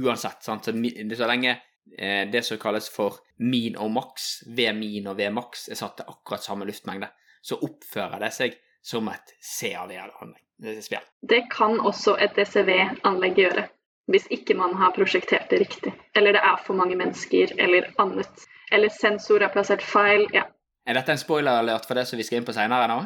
uansett. 0.00 0.44
Sant? 0.44 0.64
Så, 0.64 0.72
så 0.72 1.28
lenge 1.28 1.52
eh, 1.98 2.24
det 2.32 2.44
som 2.46 2.60
kalles 2.62 2.88
for 2.92 3.20
min 3.44 3.76
og 3.76 3.92
maks, 3.92 4.46
V 4.48 4.70
min 4.72 5.10
og 5.10 5.18
V 5.18 5.28
maks, 5.34 5.68
er 5.68 5.78
satt 5.78 5.98
til 6.00 6.08
akkurat 6.08 6.44
samme 6.44 6.68
luftmengde, 6.68 7.10
så 7.44 7.58
oppfører 7.62 8.22
det 8.24 8.32
seg 8.34 8.56
som 8.86 9.08
et 9.10 9.32
CAV-anlegg. 9.42 10.42
Spjeld. 10.80 11.04
Det 11.28 11.42
kan 11.52 11.74
også 11.84 12.14
et 12.22 12.32
DCV-anlegg 12.38 13.36
gjøre, 13.42 13.66
hvis 14.08 14.24
ikke 14.32 14.54
man 14.56 14.72
har 14.80 14.94
prosjektert 14.96 15.50
det 15.50 15.58
riktig. 15.66 15.92
Eller 16.16 16.32
det 16.32 16.40
er 16.40 16.62
for 16.64 16.78
mange 16.78 16.96
mennesker, 16.96 17.52
eller 17.60 17.90
annet. 18.00 18.46
Eller 18.72 18.88
sensor 18.94 19.44
er 19.44 19.52
plassert 19.52 19.84
feil. 19.84 20.24
Ja. 20.32 20.46
Er 20.88 20.96
dette 20.96 21.12
en 21.12 21.20
spoiler-alert 21.20 21.84
for 21.88 21.98
det 21.98 22.06
som 22.08 22.16
vi 22.16 22.24
skal 22.24 22.40
inn 22.40 22.46
på 22.48 22.54
seinere 22.56 22.86
nå? 22.88 23.00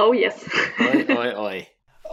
Oh 0.00 0.14
yes. 0.16 0.40
Oi, 0.80 1.04
oi, 1.12 1.28
oi. 1.44 1.60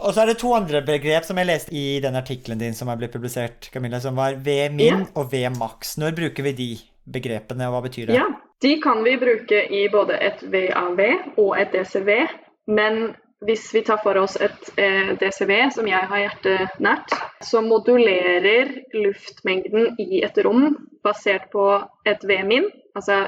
Og 0.02 0.12
så 0.14 0.22
er 0.22 0.32
det 0.32 0.38
to 0.42 0.52
andre 0.56 0.80
begrep 0.86 1.24
som 1.26 1.38
jeg 1.40 1.48
leste 1.48 1.72
i 1.78 1.98
den 2.02 2.16
artikkelen 2.18 2.58
din 2.60 2.74
som 2.76 2.90
er 2.92 2.98
blitt 3.00 3.12
publisert, 3.14 3.70
Camilla, 3.72 4.00
som 4.02 4.16
var 4.18 4.36
V-min 4.44 4.82
Ja. 4.86 5.00
og 5.16 5.32
V-max. 5.32 5.96
Når 6.02 6.14
bruker 6.18 6.46
vi 6.50 6.52
de 6.58 6.70
begrepene, 7.16 7.68
og 7.70 7.76
hva 7.78 7.82
betyr 7.88 8.10
det? 8.10 8.16
Ja, 8.20 8.26
de 8.62 8.76
kan 8.82 9.02
vi 9.06 9.16
bruke 9.20 9.64
i 9.72 9.86
både 9.92 10.18
et 10.20 10.42
VAV 10.52 11.00
og 11.38 11.56
et 11.58 11.72
DCV. 11.74 12.10
Men 12.66 13.14
hvis 13.46 13.74
vi 13.74 13.82
tar 13.82 13.98
for 14.02 14.18
oss 14.20 14.36
et 14.38 14.68
eh, 14.78 15.14
DCV, 15.18 15.52
som 15.74 15.88
jeg 15.90 16.08
har 16.10 16.20
hjertet 16.22 16.76
nært, 16.82 17.14
så 17.42 17.62
modulerer 17.64 18.70
luftmengden 18.94 19.96
i 20.02 20.22
et 20.22 20.38
rom 20.46 20.76
basert 21.02 21.48
på 21.50 21.64
et 22.06 22.22
V-min, 22.28 22.68
altså 22.94 23.24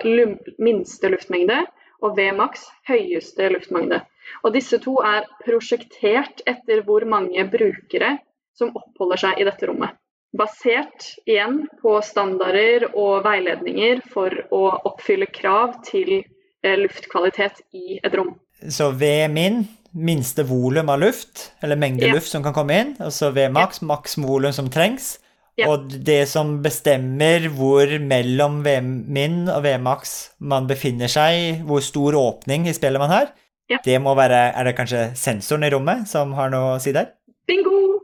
minste 0.62 1.10
luftmengde, 1.10 1.64
og 2.04 2.18
V-max, 2.18 2.68
høyeste 2.86 3.48
luftmengde. 3.50 4.02
Og 4.44 4.54
disse 4.54 4.78
to 4.82 4.96
er 5.04 5.26
prosjektert 5.42 6.44
etter 6.46 6.84
hvor 6.86 7.04
mange 7.08 7.44
brukere 7.50 8.18
som 8.54 8.74
oppholder 8.76 9.22
seg 9.24 9.40
i 9.40 9.46
dette 9.48 9.66
rommet. 9.68 9.96
Basert 10.34 11.12
igjen 11.30 11.64
på 11.82 11.96
standarder 12.02 12.88
og 12.92 13.24
veiledninger 13.26 14.02
for 14.10 14.34
å 14.54 14.62
oppfylle 14.90 15.28
krav 15.30 15.78
til 15.86 16.16
eh, 16.20 16.78
luftkvalitet 16.80 17.62
i 17.74 18.00
et 18.02 18.14
rom. 18.18 18.34
Så 18.70 18.90
V-min, 18.96 19.64
minste 19.94 20.42
volum 20.48 20.88
av 20.90 21.00
luft, 21.00 21.52
eller 21.62 21.76
mengde 21.76 22.06
Ja. 22.06 22.14
luft 22.14 22.28
som 22.28 22.42
kan 22.42 22.54
komme 22.54 22.70
inn, 22.80 22.96
og 23.00 23.12
så 23.12 23.30
V-max, 23.34 23.80
maks 23.82 24.16
volum 24.18 24.52
som 24.52 24.68
trengs. 24.70 25.18
Ja. 25.56 25.68
Og 25.70 25.88
det 26.04 26.26
som 26.28 26.62
bestemmer 26.64 27.48
hvor 27.54 27.86
mellom 28.02 28.62
V-min 28.64 29.48
og 29.48 29.62
V 29.62 29.76
maks 29.78 30.30
man 30.40 30.66
befinner 30.66 31.06
seg, 31.06 31.60
hvor 31.64 31.80
stor 31.80 32.12
åpning 32.18 32.66
i 32.66 32.72
spillet 32.74 32.98
man 32.98 33.10
har, 33.10 33.28
Ja. 33.70 33.78
det 33.84 34.00
må 34.02 34.14
være 34.16 34.52
Er 34.56 34.64
det 34.64 34.76
kanskje 34.76 35.14
sensoren 35.16 35.62
i 35.64 35.70
rommet 35.70 36.06
som 36.08 36.32
har 36.34 36.50
noe 36.50 36.74
å 36.76 36.80
si 36.80 36.92
der? 36.92 37.12
Bingo! 37.46 38.00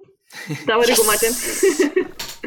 Da 0.66 0.76
var 0.78 0.86
du 0.86 0.94
god, 0.94 1.06
Martin. 1.06 1.34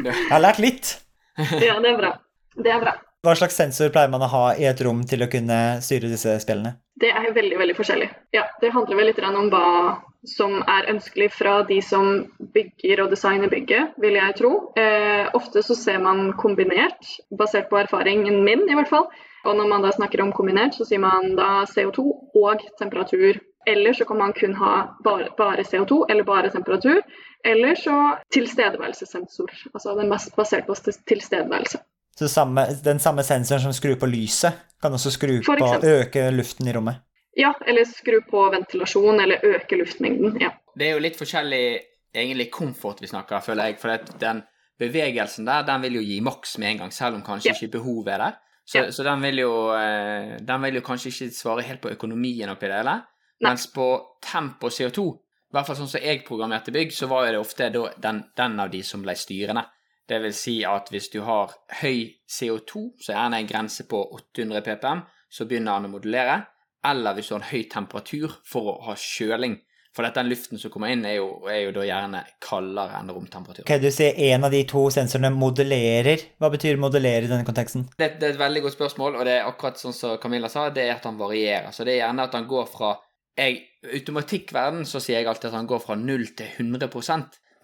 Jeg 0.04 0.30
har 0.30 0.40
lært 0.40 0.58
litt. 0.58 0.96
ja, 1.38 1.78
det 1.80 1.90
er 1.92 1.96
bra. 1.98 2.18
Det 2.56 2.72
er 2.72 2.80
bra. 2.80 2.94
Hva 3.24 3.34
slags 3.36 3.54
sensor 3.56 3.90
pleier 3.90 4.10
man 4.10 4.22
å 4.22 4.28
ha 4.28 4.54
i 4.54 4.64
et 4.64 4.80
rom 4.80 5.04
til 5.04 5.20
å 5.24 5.30
kunne 5.30 5.80
styre 5.84 6.08
disse 6.08 6.38
spillene? 6.40 6.76
Det 7.00 7.10
er 7.10 7.32
veldig 7.34 7.58
veldig 7.58 7.76
forskjellig. 7.76 8.10
Ja, 8.32 8.44
Det 8.60 8.70
handler 8.72 8.96
vel 8.96 9.08
litt 9.10 9.22
om 9.24 9.48
hva 9.50 10.02
som 10.24 10.62
er 10.70 10.88
ønskelig 10.88 11.30
fra 11.34 11.62
de 11.68 11.80
som 11.82 12.26
bygger 12.54 13.02
og 13.04 13.10
designer 13.12 13.50
bygget, 13.52 13.96
vil 14.00 14.16
jeg 14.16 14.36
tro. 14.38 14.52
Eh, 14.78 15.28
ofte 15.36 15.62
så 15.62 15.76
ser 15.76 15.98
man 16.00 16.32
kombinert, 16.40 17.04
basert 17.30 17.68
på 17.68 17.80
erfaringen 17.82 18.44
min 18.44 18.64
i 18.68 18.76
hvert 18.78 18.88
fall. 18.88 19.08
Og 19.44 19.56
når 19.56 19.68
man 19.68 19.82
da 19.84 19.90
snakker 19.92 20.22
om 20.22 20.32
kombinert, 20.32 20.76
så 20.78 20.86
sier 20.88 21.02
man 21.02 21.34
da 21.36 21.66
CO2 21.68 22.06
og 22.40 22.64
temperatur. 22.80 23.40
Eller 23.66 23.92
så 23.96 24.04
kan 24.04 24.18
man 24.18 24.32
kun 24.32 24.54
ha 24.60 24.74
bare, 25.04 25.30
bare 25.36 25.64
CO2 25.64 26.04
eller 26.08 26.24
bare 26.24 26.50
temperatur. 26.52 27.00
Eller 27.44 27.74
så 27.74 28.16
tilstedeværelsessensor. 28.32 29.52
Altså 29.74 29.96
den 29.98 30.08
mest 30.08 30.36
basert 30.36 30.66
på 30.66 30.76
tilstedeværelse. 31.08 31.80
Så 32.14 32.28
samme, 32.30 32.66
den 32.84 32.98
samme 33.02 33.24
sensoren 33.26 33.60
som 33.66 33.72
skrur 33.74 33.96
på 33.98 34.06
lyset, 34.06 34.52
kan 34.82 34.92
også 34.94 35.10
skru 35.10 35.40
på 35.42 35.70
øke 35.82 36.28
luften 36.30 36.68
i 36.68 36.72
rommet. 36.76 37.00
Ja, 37.36 37.50
eller 37.66 37.84
skru 37.90 38.20
på 38.30 38.44
ventilasjon 38.52 39.18
eller 39.20 39.42
øke 39.42 39.76
luftmengden. 39.80 40.36
Ja. 40.40 40.52
Det 40.78 40.86
er 40.88 40.92
jo 40.94 41.02
litt 41.02 41.16
forskjellig 41.18 41.80
egentlig 42.14 42.50
komfort 42.54 43.00
vi 43.02 43.10
snakker, 43.10 43.42
føler 43.42 43.72
jeg. 43.72 43.80
For 43.82 43.90
at 43.96 44.12
den 44.20 44.44
bevegelsen 44.78 45.46
der, 45.48 45.64
den 45.66 45.82
vil 45.82 45.98
jo 45.98 46.04
gi 46.06 46.20
maks 46.22 46.56
med 46.62 46.70
en 46.74 46.78
gang, 46.84 46.92
selv 46.94 47.18
om 47.18 47.22
kanskje 47.26 47.50
Ja. 47.50 47.54
ikke 47.58 47.72
behovet 47.78 48.12
er 48.14 48.18
der. 48.18 48.36
Så, 48.66 48.78
Ja. 48.78 48.90
så 48.90 49.02
den, 49.04 49.20
vil 49.22 49.36
jo, 49.38 49.72
eh, 49.74 50.38
den 50.40 50.62
vil 50.62 50.74
jo 50.74 50.80
kanskje 50.80 51.10
ikke 51.10 51.34
svare 51.34 51.62
helt 51.62 51.80
på 51.82 51.90
økonomien 51.90 52.48
oppi 52.48 52.66
det 52.68 52.76
hele. 52.78 53.02
Nei. 53.40 53.50
Mens 53.50 53.66
på 53.66 54.00
tempo 54.22 54.66
og 54.66 54.72
CO2, 54.72 55.18
i 55.18 55.52
hvert 55.52 55.66
fall 55.66 55.76
sånn 55.76 55.88
som 55.88 56.00
jeg 56.00 56.24
programmerte 56.24 56.72
bygg, 56.72 56.92
så 56.92 57.08
var 57.08 57.26
jo 57.26 57.32
det 57.32 57.40
ofte 57.40 57.72
da 57.72 57.88
den, 58.00 58.24
den 58.36 58.60
av 58.60 58.70
de 58.70 58.82
som 58.82 59.02
ble 59.02 59.12
styrende. 59.14 59.64
Det 60.08 60.20
vil 60.20 60.34
si 60.36 60.58
at 60.68 60.90
hvis 60.92 61.08
du 61.12 61.22
har 61.24 61.54
høy 61.80 62.10
CO2, 62.28 62.88
så 63.00 63.12
er 63.12 63.18
gjerne 63.18 63.40
en 63.40 63.48
grense 63.48 63.86
på 63.88 64.00
800 64.18 64.64
ppm, 64.66 65.04
så 65.32 65.46
begynner 65.48 65.78
den 65.78 65.88
å 65.88 65.94
modulere. 65.94 66.42
Eller 66.84 67.16
hvis 67.16 67.30
du 67.30 67.36
har 67.36 67.40
en 67.40 67.48
høy 67.48 67.62
temperatur 67.72 68.34
for 68.44 68.74
å 68.74 68.80
ha 68.90 68.96
kjøling. 69.00 69.56
For 69.94 70.04
den 70.10 70.26
luften 70.26 70.58
som 70.58 70.72
kommer 70.74 70.90
inn, 70.90 71.04
er 71.06 71.20
jo, 71.20 71.28
er 71.46 71.60
jo 71.68 71.72
da 71.76 71.84
gjerne 71.86 72.24
kaldere 72.42 72.98
enn 72.98 73.12
romtemperatur. 73.14 73.62
Ok, 73.62 73.76
Du 73.80 73.92
sier 73.94 74.18
en 74.34 74.44
av 74.44 74.50
de 74.50 74.64
to 74.68 74.82
sensorene 74.90 75.30
modellerer. 75.30 76.24
Hva 76.42 76.50
betyr 76.50 76.80
modellere 76.82 77.28
i 77.28 77.30
denne 77.30 77.46
konteksten? 77.46 77.86
Det, 77.94 78.16
det 78.18 78.26
er 78.26 78.34
et 78.34 78.42
veldig 78.42 78.64
godt 78.66 78.74
spørsmål, 78.74 79.20
og 79.20 79.28
det 79.28 79.38
er 79.38 79.46
akkurat 79.46 79.78
sånn 79.78 79.94
som 79.94 80.18
Camilla 80.20 80.50
sa, 80.50 80.66
det 80.74 80.88
er 80.88 80.96
at 80.96 81.06
han 81.06 81.20
varierer. 81.20 81.70
Så 81.70 81.86
det 81.86 81.94
er 81.94 82.02
gjerne 82.02 82.26
at 82.26 82.34
han 82.34 82.50
går 82.50 82.66
fra 82.74 82.96
jeg, 83.38 83.62
Automatikkverden 83.84 84.84
så 84.88 85.00
sier 85.02 85.20
jeg 85.20 85.30
alltid 85.30 85.50
at 85.50 85.58
han 85.60 85.70
går 85.70 85.82
fra 85.82 85.96
0 85.98 86.26
til 86.38 86.50
100 86.66 86.90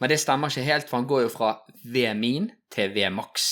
men 0.01 0.09
det 0.09 0.21
stemmer 0.21 0.49
ikke 0.49 0.65
helt, 0.67 0.89
for 0.89 1.01
han 1.01 1.09
går 1.09 1.27
jo 1.27 1.33
fra 1.33 1.51
V 1.85 2.07
min 2.17 2.49
til 2.73 2.93
V 2.95 3.11
maks, 3.13 3.51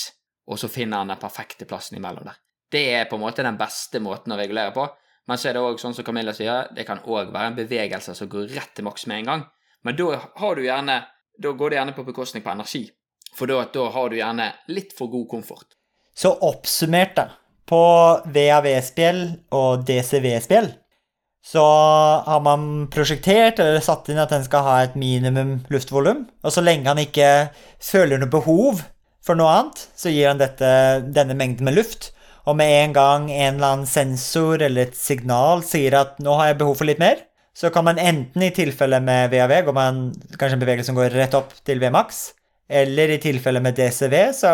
og 0.49 0.57
så 0.59 0.69
finner 0.71 1.03
han 1.03 1.11
den 1.11 1.21
perfekte 1.21 1.67
plassen 1.69 1.99
imellom 1.99 2.25
der. 2.25 2.39
Det 2.69 2.81
er 2.93 3.07
på 3.09 3.17
en 3.17 3.23
måte 3.23 3.45
den 3.45 3.57
beste 3.57 4.01
måten 4.01 4.33
å 4.33 4.37
regulere 4.37 4.73
på, 4.73 4.87
men 5.29 5.37
så 5.37 5.49
er 5.49 5.57
det 5.57 5.61
òg 5.61 5.77
sånn 5.81 5.93
som 5.93 6.05
Camilla 6.05 6.33
sier, 6.33 6.71
det 6.73 6.87
kan 6.87 7.01
òg 7.05 7.29
være 7.33 7.51
en 7.51 7.57
bevegelse 7.57 8.15
som 8.17 8.29
går 8.29 8.49
rett 8.55 8.73
til 8.77 8.85
maks 8.87 9.05
med 9.09 9.21
en 9.21 9.31
gang. 9.31 9.47
Men 9.85 9.97
da 9.97 10.17
gjerne 10.65 10.99
Da 11.39 11.53
går 11.55 11.69
det 11.69 11.77
gjerne 11.77 11.93
på 11.95 12.03
bekostning 12.03 12.43
på 12.43 12.51
energi, 12.51 12.81
for 13.31 13.47
da, 13.47 13.61
da 13.71 13.85
har 13.93 14.09
du 14.09 14.17
gjerne 14.17 14.49
litt 14.67 14.91
for 14.91 15.07
god 15.07 15.29
komfort. 15.31 15.77
Så 16.11 16.33
oppsummert, 16.35 17.15
da. 17.15 17.29
På 17.63 17.79
VAV-spill 18.27 19.21
og 19.55 19.85
DCV-spill 19.87 20.67
så 21.45 21.63
har 22.25 22.41
man 22.43 22.87
prosjektert 22.91 23.61
eller 23.63 23.81
satt 23.83 24.09
inn 24.11 24.19
at 24.21 24.31
den 24.33 24.43
skal 24.45 24.65
ha 24.65 24.75
et 24.83 24.97
minimum 24.99 25.59
luftvolum. 25.71 26.25
Og 26.43 26.53
så 26.53 26.63
lenge 26.63 26.89
han 26.91 26.99
ikke 27.01 27.49
føler 27.83 28.19
noe 28.19 28.31
behov 28.31 28.83
for 29.25 29.39
noe 29.39 29.51
annet, 29.53 29.85
så 29.95 30.11
gir 30.11 30.29
han 30.31 30.41
dette, 30.41 30.69
denne 31.15 31.37
mengden 31.37 31.67
med 31.67 31.77
luft. 31.79 32.11
Og 32.49 32.57
med 32.59 32.71
en 32.83 32.93
gang 32.95 33.31
en 33.31 33.57
eller 33.57 33.71
annen 33.73 33.89
sensor 33.89 34.61
eller 34.65 34.89
et 34.89 34.97
signal 34.97 35.63
sier 35.63 35.95
at 35.99 36.19
'nå 36.19 36.37
har 36.39 36.51
jeg 36.51 36.59
behov 36.61 36.77
for 36.79 36.89
litt 36.89 37.01
mer', 37.01 37.25
så 37.53 37.69
kan 37.69 37.85
man 37.85 37.99
enten 37.99 38.41
i 38.41 38.53
tilfelle 38.55 38.99
med 39.03 39.31
VAV 39.31 39.65
går 39.65 39.75
man 39.75 40.13
kanskje 40.39 40.55
en 40.55 40.63
bevegelse 40.63 40.89
som 40.89 40.95
går 40.95 41.11
rett 41.11 41.35
opp 41.35 41.51
til 41.65 41.79
Vmax, 41.79 42.33
eller 42.69 43.09
i 43.09 43.19
tilfelle 43.19 43.59
med 43.59 43.75
DCV 43.75 44.15
så 44.33 44.53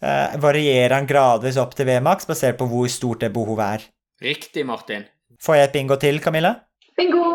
eh, 0.00 0.38
varierer 0.40 0.94
han 0.94 1.06
gradvis 1.06 1.58
opp 1.60 1.74
til 1.76 1.86
Vmax 1.90 2.26
basert 2.26 2.58
på 2.58 2.66
hvor 2.70 2.88
stort 2.88 3.20
det 3.20 3.32
behovet 3.34 3.66
er. 3.66 3.86
Riktig, 4.22 4.64
Martin. 4.66 5.04
Får 5.42 5.54
jeg 5.58 5.64
et 5.68 5.72
bingo 5.76 5.96
til, 6.00 6.18
Camilla? 6.20 6.54
Bingo! 6.98 7.34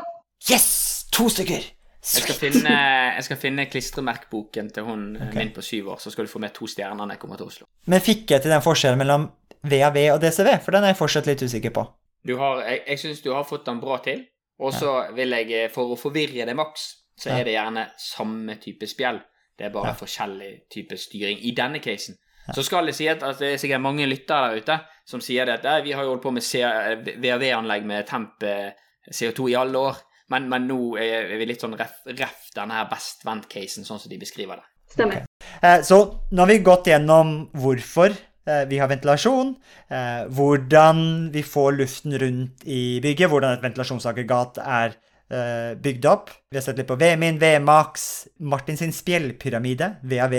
Yes! 0.52 1.06
To 1.14 1.30
stykker! 1.30 1.64
Jeg 2.04 2.24
skal 2.26 2.36
finne, 2.36 2.72
jeg 3.16 3.24
skal 3.24 3.38
finne 3.40 3.64
klistremerkboken 3.72 4.70
til 4.76 4.84
hun 4.84 5.04
okay. 5.16 5.38
Min 5.38 5.54
på 5.56 5.62
syv 5.64 5.88
år, 5.94 6.02
så 6.04 6.12
skal 6.12 6.26
du 6.28 6.32
få 6.32 6.42
med 6.44 6.52
to 6.54 6.68
stjerner 6.68 7.06
når 7.06 7.14
jeg 7.16 7.20
kommer 7.22 7.40
til 7.40 7.48
Oslo. 7.48 7.68
Men 7.88 8.04
fikk 8.04 8.34
jeg 8.34 8.44
til 8.44 8.52
den 8.52 8.64
forskjellen 8.66 9.00
mellom 9.00 9.30
VAV 9.64 10.00
og 10.12 10.20
DCV? 10.20 10.50
For 10.66 10.76
den 10.76 10.84
er 10.84 10.92
jeg 10.92 11.00
fortsatt 11.00 11.30
litt 11.32 11.46
usikker 11.48 11.72
på. 11.78 11.86
Du 12.28 12.36
har, 12.42 12.60
jeg 12.68 12.82
jeg 12.90 13.00
syns 13.00 13.22
du 13.24 13.32
har 13.32 13.48
fått 13.48 13.64
den 13.70 13.80
bra 13.80 14.02
til, 14.04 14.26
og 14.60 14.76
så 14.76 14.92
vil 15.16 15.32
jeg, 15.38 15.52
eh, 15.52 15.70
for 15.72 15.96
å 15.96 16.00
forvirre 16.00 16.46
det 16.48 16.56
maks, 16.56 16.84
så 17.20 17.30
Ja. 17.30 17.38
er 17.40 17.44
det 17.48 17.54
gjerne 17.56 17.88
samme 18.00 18.56
type 18.60 18.88
spjell. 18.88 19.22
Det 19.58 19.66
er 19.68 19.70
bare 19.70 19.94
Ja. 19.94 19.94
forskjellig 19.94 20.68
type 20.70 20.98
styring 20.98 21.40
i 21.40 21.52
denne 21.56 21.80
casen. 21.80 22.18
Så 22.52 22.64
skal 22.66 22.90
det 22.90 22.96
si 22.98 23.08
at, 23.08 23.24
at 23.24 23.40
det 23.40 23.54
er 23.54 23.62
sikkert 23.62 23.84
mange 23.84 24.08
lyttere 24.10 24.50
der 24.52 24.64
ute 24.64 24.80
som 25.08 25.22
sier 25.24 25.48
det 25.48 25.60
at 25.64 25.84
vi 25.86 25.94
har 25.96 26.04
jo 26.04 26.14
holdt 26.16 26.24
på 26.24 26.32
med 26.36 27.20
VAV-anlegg 27.24 27.86
med 27.88 28.08
temp 28.08 28.44
eh, 28.48 28.74
CO2 29.12 29.50
i 29.52 29.56
alle 29.60 29.80
år, 29.80 29.98
men, 30.32 30.50
men 30.52 30.68
nå 30.68 30.80
er 31.00 31.34
vi 31.40 31.48
litt 31.50 31.64
sånn 31.64 31.76
ref, 31.80 31.98
ref 32.08 32.50
denne 32.56 32.78
her 32.80 32.88
best 32.92 33.26
vent-casen, 33.28 33.88
sånn 33.88 34.00
som 34.00 34.12
de 34.12 34.20
beskriver 34.22 34.62
det. 34.62 34.70
Stemmer. 34.96 35.26
Eh, 35.60 35.82
Så 35.84 36.00
nå 36.32 36.44
har 36.44 36.52
vi 36.52 36.60
gått 36.64 36.88
gjennom 36.92 37.34
hvorfor 37.60 38.12
eh, 38.14 38.64
vi 38.72 38.80
har 38.80 38.92
ventilasjon, 38.92 39.56
eh, 39.92 40.24
hvordan 40.32 41.04
vi 41.36 41.44
får 41.44 41.80
luften 41.82 42.16
rundt 42.20 42.64
i 42.64 43.00
bygget, 43.04 43.32
hvordan 43.32 43.58
et 43.58 43.68
ventilasjonsaggregat 43.68 44.62
er 44.64 44.96
eh, 45.28 45.72
bygd 45.84 46.08
opp. 46.12 46.32
Vi 46.52 46.60
har 46.60 46.66
sett 46.66 46.80
litt 46.80 46.90
på 46.90 47.00
VMIN, 47.00 47.40
VMAX, 47.44 48.10
Martin 48.40 48.80
sin 48.80 48.96
spjellpyramide, 48.96 49.98
VAV. 50.08 50.38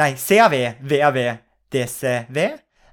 Nei, 0.00 0.14
CAV, 0.16 0.54
VAV, 0.88 1.18
DCV. 1.72 2.38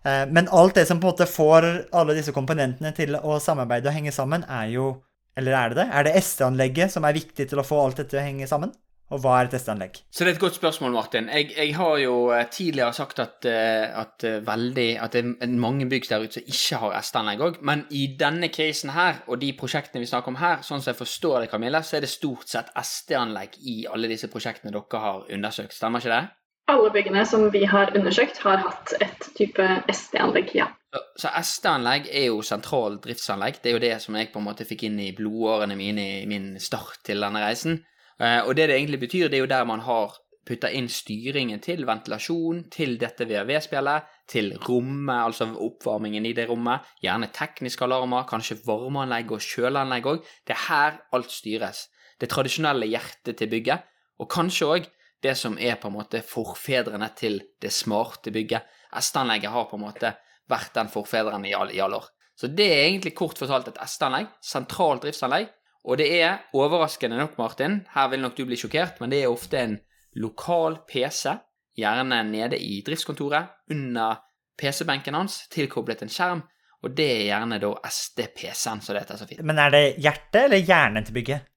Eh, 0.03 0.25
Men 0.27 0.49
alt 0.51 0.75
det 0.75 0.85
som 0.87 0.99
på 0.99 1.07
en 1.07 1.13
måte 1.13 1.27
får 1.27 1.67
alle 1.95 2.15
disse 2.17 2.33
komponentene 2.35 2.91
til 2.95 3.15
å 3.15 3.39
samarbeide 3.39 3.87
og 3.87 3.95
henge 3.95 4.11
sammen, 4.15 4.43
er 4.43 4.73
jo 4.75 4.97
Eller 5.37 5.53
er 5.55 5.69
det 5.69 5.77
det? 5.77 5.87
Er 5.93 6.03
det 6.03 6.19
SD-anlegget 6.19 6.91
som 6.91 7.05
er 7.05 7.13
viktig 7.15 7.45
til 7.47 7.59
å 7.61 7.63
få 7.63 7.77
alt 7.79 8.01
dette 8.01 8.17
å 8.17 8.23
henge 8.23 8.47
sammen? 8.49 8.73
Og 9.09 9.21
hva 9.23 9.37
er 9.39 9.47
et 9.47 9.53
SD-anlegg? 9.55 10.01
Så 10.11 10.25
det 10.25 10.33
er 10.33 10.35
et 10.35 10.41
godt 10.41 10.57
spørsmål, 10.57 10.91
Martin. 10.91 11.29
Jeg, 11.31 11.53
jeg 11.55 11.75
har 11.77 11.93
jo 12.01 12.15
eh, 12.35 12.43
tidligere 12.51 12.93
sagt 12.93 13.21
at, 13.23 13.45
eh, 13.47 13.87
at, 14.01 14.25
veldig, 14.45 14.89
at 14.99 15.15
det 15.15 15.23
er 15.39 15.53
mange 15.55 15.87
bygg 15.89 16.09
der 16.09 16.25
ute 16.25 16.41
som 16.41 16.51
ikke 16.51 16.81
har 16.81 16.97
SD-anlegg 16.99 17.45
òg, 17.45 17.61
men 17.63 17.85
i 17.95 18.03
denne 18.19 18.51
casen 18.51 18.91
her, 18.97 19.23
og 19.29 19.39
de 19.39 19.53
prosjektene 19.57 20.03
vi 20.03 20.09
snakker 20.11 20.33
om 20.33 20.41
her, 20.41 20.59
sånn 20.65 20.83
som 20.83 20.91
jeg 20.91 20.99
forstår 20.99 21.45
det, 21.45 21.51
Camilla, 21.53 21.81
så 21.81 21.97
er 21.97 22.03
det 22.03 22.11
stort 22.11 22.51
sett 22.51 22.73
SD-anlegg 22.75 23.55
i 23.63 23.79
alle 23.87 24.11
disse 24.11 24.27
prosjektene 24.27 24.75
dere 24.75 25.01
har 25.05 25.23
undersøkt. 25.39 25.77
Stemmer 25.77 26.03
ikke 26.03 26.17
det? 26.17 26.25
Alle 26.69 26.91
byggene 26.93 27.23
som 27.25 27.47
vi 27.53 27.63
har 27.65 27.89
undersøkt, 27.97 28.37
har 28.45 28.61
hatt 28.61 28.93
et 29.01 29.29
type 29.37 29.65
SD-anlegg, 29.89 30.51
ja. 30.53 30.69
Så, 31.17 31.29
ST-anlegg 31.29 32.07
er 32.13 32.29
jo 32.29 32.43
sentralt 32.45 33.01
driftsanlegg. 33.05 33.59
Det 33.61 33.71
er 33.71 33.77
jo 33.77 33.83
det 33.83 33.95
som 34.03 34.17
jeg 34.17 34.29
på 34.33 34.41
en 34.41 34.45
måte 34.45 34.65
fikk 34.69 34.87
inn 34.87 34.99
i 35.01 35.11
blodårene 35.17 35.77
mine 35.77 36.05
i 36.21 36.25
min 36.29 36.51
start 36.61 37.01
til 37.05 37.25
denne 37.25 37.41
reisen. 37.41 37.81
Eh, 38.21 38.41
og 38.43 38.55
det 38.57 38.69
det 38.69 38.77
egentlig 38.77 39.01
betyr, 39.05 39.29
det 39.29 39.39
er 39.39 39.45
jo 39.45 39.53
der 39.53 39.65
man 39.69 39.81
har 39.85 40.17
putta 40.49 40.71
inn 40.73 40.89
styringen 40.89 41.61
til 41.61 41.85
ventilasjon, 41.85 42.63
til 42.73 42.97
dette 43.01 43.27
VAV-spillet, 43.29 44.07
til 44.29 44.53
rommet, 44.65 45.25
altså 45.27 45.49
oppvarmingen 45.53 46.25
i 46.25 46.33
det 46.37 46.47
rommet, 46.49 46.85
gjerne 47.03 47.29
tekniske 47.33 47.85
alarmer, 47.85 48.25
kanskje 48.29 48.57
varmeanlegg 48.65 49.33
og 49.35 49.45
kjøleanlegg 49.45 50.09
òg. 50.09 50.23
Det 50.45 50.55
er 50.55 50.65
her 50.67 51.01
alt 51.13 51.33
styres. 51.33 51.87
Det 52.19 52.29
tradisjonelle 52.29 52.89
hjertet 52.89 53.37
til 53.37 53.51
bygget, 53.51 53.85
og 54.19 54.29
kanskje 54.31 54.71
òg 54.73 54.89
det 55.23 55.35
som 55.37 55.57
er 55.59 55.75
på 55.79 55.89
en 55.89 55.97
måte 55.97 56.21
forfedrene 56.25 57.09
til 57.17 57.41
det 57.61 57.71
smarte 57.75 58.31
bygget. 58.31 58.67
S-anlegget 59.01 59.51
har 59.51 59.67
på 59.69 59.77
en 59.77 59.85
måte 59.85 60.13
vært 60.49 60.73
den 60.75 60.89
forfederen 60.89 61.45
i 61.45 61.53
alle, 61.53 61.75
i 61.75 61.81
år. 61.81 62.07
Så 62.39 62.47
det 62.47 62.69
er 62.71 62.85
egentlig 62.87 63.13
kort 63.17 63.37
fortalt 63.37 63.67
et 63.67 63.81
S-anlegg, 63.83 64.29
sentralt 64.41 65.03
driftsanlegg, 65.03 65.49
og 65.89 65.99
det 65.99 66.07
er 66.19 66.45
overraskende 66.55 67.19
nok, 67.19 67.37
Martin, 67.39 67.81
her 67.93 68.09
vil 68.11 68.23
nok 68.23 68.35
du 68.37 68.45
bli 68.47 68.57
sjokkert, 68.59 68.99
men 69.01 69.11
det 69.11 69.23
er 69.23 69.31
ofte 69.31 69.59
en 69.59 69.77
lokal 70.19 70.79
PC, 70.89 71.35
gjerne 71.79 72.23
nede 72.27 72.59
i 72.59 72.79
driftskontoret, 72.85 73.51
under 73.71 74.23
PC-benken 74.59 75.15
hans, 75.15 75.45
tilkoblet 75.51 76.03
en 76.03 76.11
skjerm, 76.11 76.41
og 76.83 76.95
det 76.95 77.07
er 77.11 77.25
gjerne 77.29 77.59
da 77.59 77.73
SD-PC-en, 77.91 78.81
som 78.83 78.95
det 78.95 79.03
heter 79.03 79.19
så 79.19 79.27
fint. 79.27 79.43
Men 79.43 79.59
er 79.59 79.75
det 79.75 79.83
hjertet 80.03 80.45
eller 80.45 80.63
hjernen 80.63 81.07
til 81.07 81.15
bygget? 81.19 81.47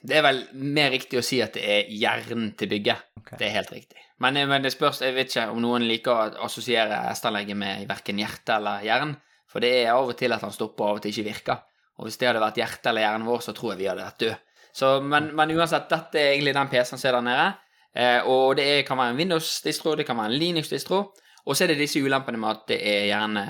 Det 0.00 0.16
er 0.16 0.24
vel 0.24 0.38
mer 0.56 0.92
riktig 0.94 1.18
å 1.20 1.24
si 1.24 1.40
at 1.44 1.56
det 1.56 1.64
er 1.64 1.90
hjernen 1.92 2.54
til 2.58 2.70
bygget. 2.70 3.08
Okay. 3.20 3.36
Det 3.40 3.48
er 3.48 3.56
helt 3.58 3.72
riktig. 3.74 4.04
Men, 4.24 4.36
men 4.48 4.64
det 4.64 4.72
spørs, 4.72 5.02
jeg 5.04 5.16
vet 5.16 5.32
ikke 5.32 5.48
om 5.52 5.60
noen 5.64 5.84
liker 5.88 6.12
å 6.12 6.46
assosiere 6.46 7.02
ST-anlegget 7.16 7.56
med 7.56 7.88
verken 7.88 8.20
hjerte 8.20 8.56
eller 8.56 8.84
jern. 8.84 9.16
for 9.50 9.60
det 9.60 9.70
er 9.80 9.92
av 9.92 10.08
og 10.08 10.16
til 10.16 10.32
at 10.32 10.44
han 10.44 10.52
stopper, 10.54 10.84
og 10.84 10.90
av 10.90 10.98
og 11.00 11.02
til 11.02 11.10
ikke 11.10 11.28
virker. 11.30 11.62
Og 11.98 12.06
hvis 12.06 12.20
det 12.20 12.28
hadde 12.28 12.40
vært 12.40 12.60
hjertet 12.60 12.86
eller 12.86 13.02
hjernen 13.02 13.26
vår, 13.26 13.40
så 13.44 13.52
tror 13.56 13.72
jeg 13.72 13.80
vi 13.80 13.88
hadde 13.90 14.04
vært 14.04 14.20
død. 14.22 14.44
Så, 14.72 14.90
men, 15.02 15.32
men 15.36 15.52
uansett, 15.56 15.88
dette 15.90 16.20
er 16.20 16.34
egentlig 16.34 16.54
den 16.54 16.70
PC-en 16.70 17.00
som 17.00 17.08
er 17.10 17.16
der 17.16 17.26
nede. 17.26 17.48
Eh, 17.90 18.28
og 18.30 18.54
det 18.56 18.66
er, 18.70 18.84
kan 18.86 19.00
være 19.00 19.14
en 19.14 19.18
Windows-distro, 19.18 19.96
det 19.98 20.06
kan 20.06 20.20
være 20.20 20.32
en 20.32 20.38
Linux-distro. 20.38 21.00
Og 21.44 21.56
så 21.56 21.64
er 21.64 21.72
det 21.72 21.80
disse 21.80 22.00
ulempene 22.00 22.38
med 22.38 22.52
at 22.52 22.62
det 22.70 22.78
er 22.86 23.08
gjerne 23.10 23.44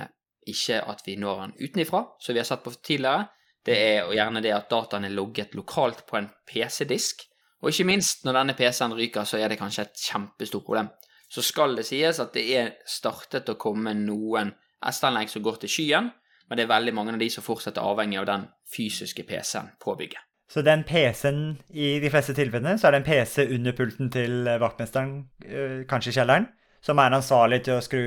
ikke 0.50 0.80
at 0.88 1.04
vi 1.04 1.18
når 1.20 1.42
den 1.44 1.54
utenifra, 1.60 2.04
som 2.22 2.34
vi 2.34 2.40
har 2.40 2.48
sett 2.48 2.64
på 2.64 2.72
tidligere. 2.80 3.28
Det 3.66 3.76
er 3.76 4.08
gjerne 4.14 4.42
det 4.44 4.54
at 4.56 4.70
dataen 4.70 5.04
er 5.04 5.12
logget 5.14 5.54
lokalt 5.54 6.06
på 6.08 6.16
en 6.18 6.30
PC-disk. 6.48 7.26
Og 7.60 7.72
ikke 7.72 7.88
minst, 7.90 8.24
når 8.24 8.38
denne 8.38 8.56
PC-en 8.56 8.96
ryker, 8.96 9.26
så 9.28 9.36
er 9.36 9.52
det 9.52 9.60
kanskje 9.60 9.84
et 9.84 10.06
kjempestort 10.08 10.64
problem. 10.64 10.88
Så 11.30 11.44
skal 11.46 11.76
det 11.76 11.84
sies 11.86 12.18
at 12.22 12.32
det 12.34 12.46
er 12.56 12.72
startet 12.88 13.52
å 13.52 13.58
komme 13.60 13.92
noen 13.94 14.54
SD-anlegg 14.80 15.30
som 15.30 15.44
går 15.44 15.60
til 15.62 15.70
skyen, 15.70 16.08
men 16.48 16.58
det 16.58 16.64
er 16.64 16.72
veldig 16.72 16.94
mange 16.96 17.14
av 17.14 17.20
de 17.20 17.28
som 17.30 17.44
fortsatt 17.46 17.78
er 17.78 17.86
avhengig 17.86 18.18
av 18.18 18.26
den 18.26 18.48
fysiske 18.72 19.22
PC-en 19.28 19.70
på 19.82 19.94
bygget. 20.00 20.24
Så 20.50 20.64
den 20.66 20.82
PC-en 20.82 21.60
i 21.70 22.00
de 22.02 22.10
fleste 22.10 22.34
tilfellene, 22.34 22.74
så 22.80 22.88
er 22.88 22.96
det 22.96 23.02
en 23.04 23.06
PC 23.06 23.44
under 23.54 23.76
pulten 23.78 24.10
til 24.10 24.48
vaktmesteren, 24.58 25.12
eh, 25.44 25.76
kanskje 25.86 26.10
i 26.10 26.16
kjelleren, 26.16 26.48
som 26.82 26.98
er 26.98 27.14
ansvarlig 27.14 27.62
til 27.68 27.76
å 27.76 27.84
skru 27.84 28.02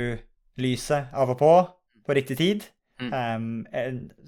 lyset 0.59 1.13
av 1.13 1.31
og 1.31 1.39
på 1.39 1.53
på 2.03 2.15
riktig 2.17 2.37
tid. 2.37 2.65
Um, 3.01 3.65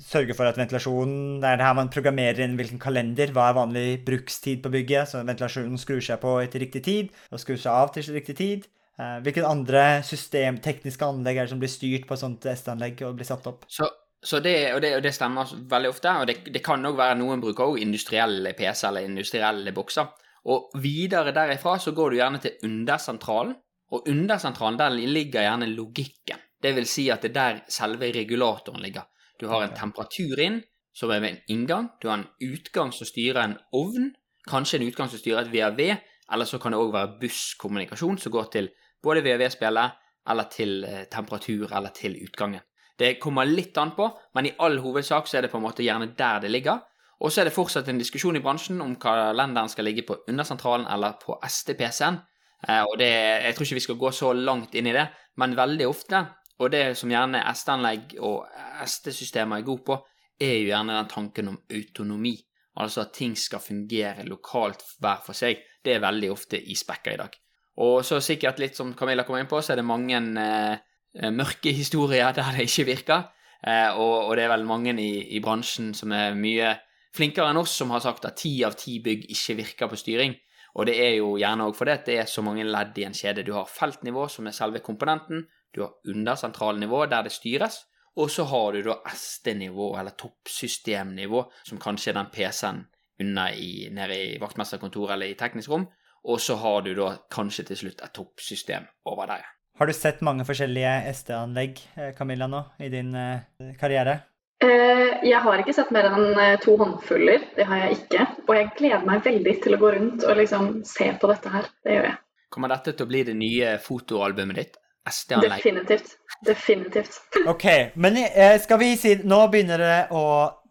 sørge 0.02 0.34
for 0.34 0.50
at 0.50 0.58
ventilasjonen 0.58 1.38
Det 1.38 1.48
er 1.48 1.60
det 1.60 1.66
her 1.68 1.76
man 1.78 1.92
programmerer 1.94 2.42
inn 2.44 2.56
hvilken 2.58 2.82
kalender, 2.82 3.30
hva 3.32 3.52
er 3.52 3.60
vanlig 3.60 3.84
brukstid 4.08 4.64
på 4.64 4.72
bygget, 4.74 5.12
så 5.12 5.22
ventilasjonen 5.24 5.78
skrur 5.80 6.02
seg 6.04 6.18
på 6.24 6.40
etter 6.42 6.64
riktig 6.66 6.82
tid 6.88 7.12
og 7.30 7.40
skrur 7.44 7.60
seg 7.62 7.70
av 7.72 7.94
til 7.94 8.10
riktig 8.16 8.36
tid. 8.40 8.66
Uh, 8.98 9.20
hvilke 9.22 9.46
andre 9.46 10.02
system, 10.08 10.58
tekniske 10.64 11.06
anlegg 11.06 11.38
er 11.38 11.48
det 11.48 11.54
som 11.54 11.62
blir 11.62 11.72
styrt 11.72 12.08
på 12.08 12.16
et 12.16 12.24
sånt 12.24 12.48
SD-anlegg 12.48 13.06
og 13.06 13.20
blir 13.20 13.28
satt 13.28 13.48
opp? 13.52 13.68
Så, 13.70 13.88
så 14.24 14.40
det, 14.44 14.56
og 14.74 14.82
det, 14.82 14.96
og 14.98 15.04
det 15.06 15.14
stemmer 15.14 15.52
veldig 15.76 15.92
ofte, 15.92 16.16
og 16.22 16.30
det, 16.32 16.40
det 16.50 16.64
kan 16.66 16.90
òg 16.90 16.98
være 16.98 17.20
noen 17.20 17.44
bruker 17.44 17.68
også 17.68 17.84
industrielle 17.86 18.56
PC 18.58 18.88
eller 18.90 19.10
industrielle 19.10 19.76
bokser. 19.76 20.10
Og 20.50 20.74
videre 20.82 21.34
derifra 21.36 21.78
så 21.82 21.94
går 21.98 22.12
du 22.14 22.20
gjerne 22.20 22.42
til 22.42 22.58
undersentralen, 22.66 23.56
og 23.94 24.10
undersentralen 24.10 24.80
der 24.80 24.98
ligger 24.98 25.46
gjerne 25.46 25.70
logikken. 25.74 26.42
Det 26.64 26.76
vil 26.76 26.88
si 26.90 27.10
at 27.14 27.22
det 27.22 27.34
er 27.34 27.40
der 27.40 27.62
selve 27.70 28.12
regulatoren 28.16 28.82
ligger. 28.82 29.06
Du 29.40 29.48
har 29.52 29.66
en 29.66 29.76
temperatur 29.76 30.40
inn, 30.40 30.62
som 30.96 31.12
er 31.12 31.20
ved 31.20 31.30
en 31.30 31.42
inngang. 31.52 31.90
Du 32.02 32.08
har 32.08 32.22
en 32.22 32.30
utgang 32.42 32.94
som 32.96 33.08
styrer 33.08 33.42
en 33.44 33.58
ovn. 33.76 34.14
Kanskje 34.48 34.80
en 34.80 34.88
utgang 34.88 35.10
som 35.12 35.20
styrer 35.20 35.44
et 35.44 35.52
VAV, 35.52 35.98
eller 36.32 36.46
så 36.46 36.60
kan 36.62 36.72
det 36.74 36.80
òg 36.80 36.94
være 36.94 37.18
busskommunikasjon 37.22 38.18
som 38.22 38.34
går 38.34 38.50
til 38.54 38.70
både 39.04 39.24
VAV-spillet 39.26 40.02
eller 40.30 40.50
til 40.50 40.84
eh, 40.88 41.06
temperatur 41.12 41.70
eller 41.70 41.94
til 41.94 42.18
utgangen. 42.24 42.64
Det 42.98 43.18
kommer 43.20 43.46
litt 43.46 43.78
an 43.78 43.92
på, 43.98 44.08
men 44.34 44.48
i 44.48 44.54
all 44.64 44.80
hovedsak 44.80 45.28
så 45.28 45.38
er 45.38 45.46
det 45.46 45.52
på 45.52 45.60
en 45.60 45.66
måte 45.66 45.84
gjerne 45.84 46.14
der 46.18 46.40
det 46.46 46.52
ligger. 46.54 46.80
Og 47.20 47.32
så 47.32 47.42
er 47.42 47.50
det 47.50 47.56
fortsatt 47.56 47.90
en 47.92 48.00
diskusjon 48.00 48.38
i 48.38 48.44
bransjen 48.44 48.82
om 48.84 48.96
kalenderen 49.00 49.72
skal 49.72 49.88
ligge 49.88 50.06
på 50.08 50.18
undersentralen 50.30 50.88
eller 50.92 51.18
på 51.22 51.38
STPC-en. 51.44 52.22
Eh, 52.68 52.82
og 52.82 52.98
det, 53.00 53.12
jeg 53.46 53.56
tror 53.56 53.68
ikke 53.68 53.80
vi 53.82 53.86
skal 53.88 54.02
gå 54.02 54.12
så 54.16 54.34
langt 54.34 54.76
inn 54.76 54.90
i 54.90 54.96
det, 54.96 55.06
men 55.42 55.58
veldig 55.58 55.88
ofte, 55.90 56.24
og 56.60 56.72
det 56.72 56.84
som 56.96 57.12
gjerne 57.12 57.44
ST-anlegg 57.52 58.16
og 58.24 58.46
ST-systemer 58.86 59.60
er 59.60 59.68
gode 59.68 59.84
på, 59.88 59.98
er 60.40 60.58
jo 60.60 60.70
gjerne 60.70 60.96
den 60.96 61.10
tanken 61.12 61.52
om 61.52 61.58
autonomi. 61.72 62.36
Altså 62.80 63.06
at 63.06 63.14
ting 63.16 63.36
skal 63.40 63.64
fungere 63.64 64.26
lokalt 64.28 64.84
hver 65.00 65.22
for 65.24 65.38
seg. 65.38 65.62
Det 65.84 65.96
er 65.96 66.04
veldig 66.04 66.32
ofte 66.32 66.60
i 66.60 66.76
spekka 66.76 67.14
i 67.14 67.20
dag. 67.20 67.36
Og 67.84 68.02
så 68.08 68.22
sikkert 68.24 68.60
litt 68.60 68.76
som 68.76 68.94
Camilla 68.96 69.26
kom 69.28 69.38
inn 69.40 69.52
på, 69.52 69.60
så 69.62 69.74
er 69.74 69.82
det 69.82 69.88
mange 69.88 70.20
eh, 70.20 71.32
mørke 71.32 71.72
historier 71.76 72.32
der 72.36 72.56
det 72.56 72.68
ikke 72.70 72.88
virker. 72.92 73.28
Eh, 73.66 73.92
og, 73.92 74.30
og 74.30 74.36
det 74.38 74.46
er 74.46 74.54
vel 74.56 74.68
mange 74.68 74.96
i, 75.02 75.12
i 75.36 75.44
bransjen 75.44 75.94
som 75.96 76.14
er 76.16 76.36
mye 76.40 76.72
flinkere 77.16 77.52
enn 77.52 77.60
oss, 77.60 77.76
som 77.76 77.92
har 77.96 78.04
sagt 78.04 78.28
at 78.28 78.40
ti 78.40 78.58
av 78.68 78.76
ti 78.80 79.00
bygg 79.04 79.28
ikke 79.32 79.60
virker 79.60 79.92
på 79.92 80.00
styring. 80.00 80.36
Og 80.76 80.88
det 80.90 80.98
er 81.00 81.14
jo 81.22 81.36
gjerne 81.40 81.70
òg 81.70 81.76
fordi 81.78 81.96
det 82.08 82.18
er 82.20 82.28
så 82.28 82.44
mange 82.44 82.66
ledd 82.68 82.98
i 83.00 83.06
en 83.08 83.16
kjede. 83.16 83.46
Du 83.48 83.54
har 83.56 83.70
feltnivå, 83.72 84.28
som 84.32 84.48
er 84.48 84.56
selve 84.56 84.84
komponenten. 84.84 85.46
Du 85.76 85.82
har 85.84 85.92
undersentralnivå, 86.08 87.06
der 87.12 87.28
det 87.28 87.34
styres. 87.36 87.82
Og 88.16 88.32
så 88.32 88.46
har 88.48 88.72
du 88.72 88.86
da 88.86 88.96
SD-nivå, 89.12 89.90
eller 90.00 90.16
toppsystemnivå, 90.16 91.42
som 91.68 91.82
kanskje 91.84 92.14
er 92.14 92.22
den 92.22 92.30
PC-en 92.32 92.86
unna 93.20 93.50
i, 93.52 93.90
nede 93.92 94.16
i 94.16 94.38
vaktmesterkontoret 94.40 95.18
eller 95.18 95.34
i 95.34 95.40
teknisk 95.40 95.74
rom. 95.74 95.90
Og 96.26 96.40
så 96.42 96.56
har 96.62 96.86
du 96.86 96.94
da 96.96 97.10
kanskje 97.32 97.68
til 97.68 97.82
slutt 97.84 98.00
et 98.06 98.16
toppsystem 98.16 98.88
over 99.12 99.28
der. 99.34 99.44
Har 99.76 99.92
du 99.92 99.94
sett 99.94 100.24
mange 100.24 100.46
forskjellige 100.48 100.94
SD-anlegg, 101.12 101.82
eh, 101.98 102.14
Camilla, 102.16 102.48
nå 102.48 102.64
i 102.80 102.88
din 102.90 103.12
eh, 103.20 103.76
karriere? 103.80 104.22
Eh, 104.64 105.28
jeg 105.28 105.42
har 105.44 105.60
ikke 105.60 105.76
sett 105.76 105.92
mer 105.92 106.08
enn 106.08 106.40
to 106.64 106.78
håndfuller. 106.80 107.44
Det 107.58 107.68
har 107.68 107.84
jeg 107.84 108.00
ikke. 108.00 108.30
Og 108.48 108.56
jeg 108.56 108.72
gleder 108.80 109.04
meg 109.12 109.28
veldig 109.28 109.58
til 109.66 109.76
å 109.76 109.82
gå 109.84 109.92
rundt 109.98 110.24
og 110.24 110.40
liksom 110.40 110.72
se 110.88 111.12
på 111.20 111.34
dette 111.34 111.52
her. 111.52 111.68
Det 111.84 112.00
gjør 112.00 112.10
jeg. 112.14 112.18
Kommer 112.56 112.72
dette 112.72 112.96
til 112.96 113.04
å 113.04 113.12
bli 113.12 113.26
det 113.28 113.36
nye 113.36 113.76
fotoalbumet 113.84 114.64
ditt? 114.64 114.80
Definitivt. 115.06 116.18
Definitivt. 116.46 117.22
OK. 117.54 117.66
Men 117.96 118.18
eh, 118.18 118.62
skal 118.62 118.80
vi 118.82 118.96
si 118.98 119.16
Nå 119.24 119.48
begynner 119.54 119.82
det 119.82 119.98
å 120.16 120.26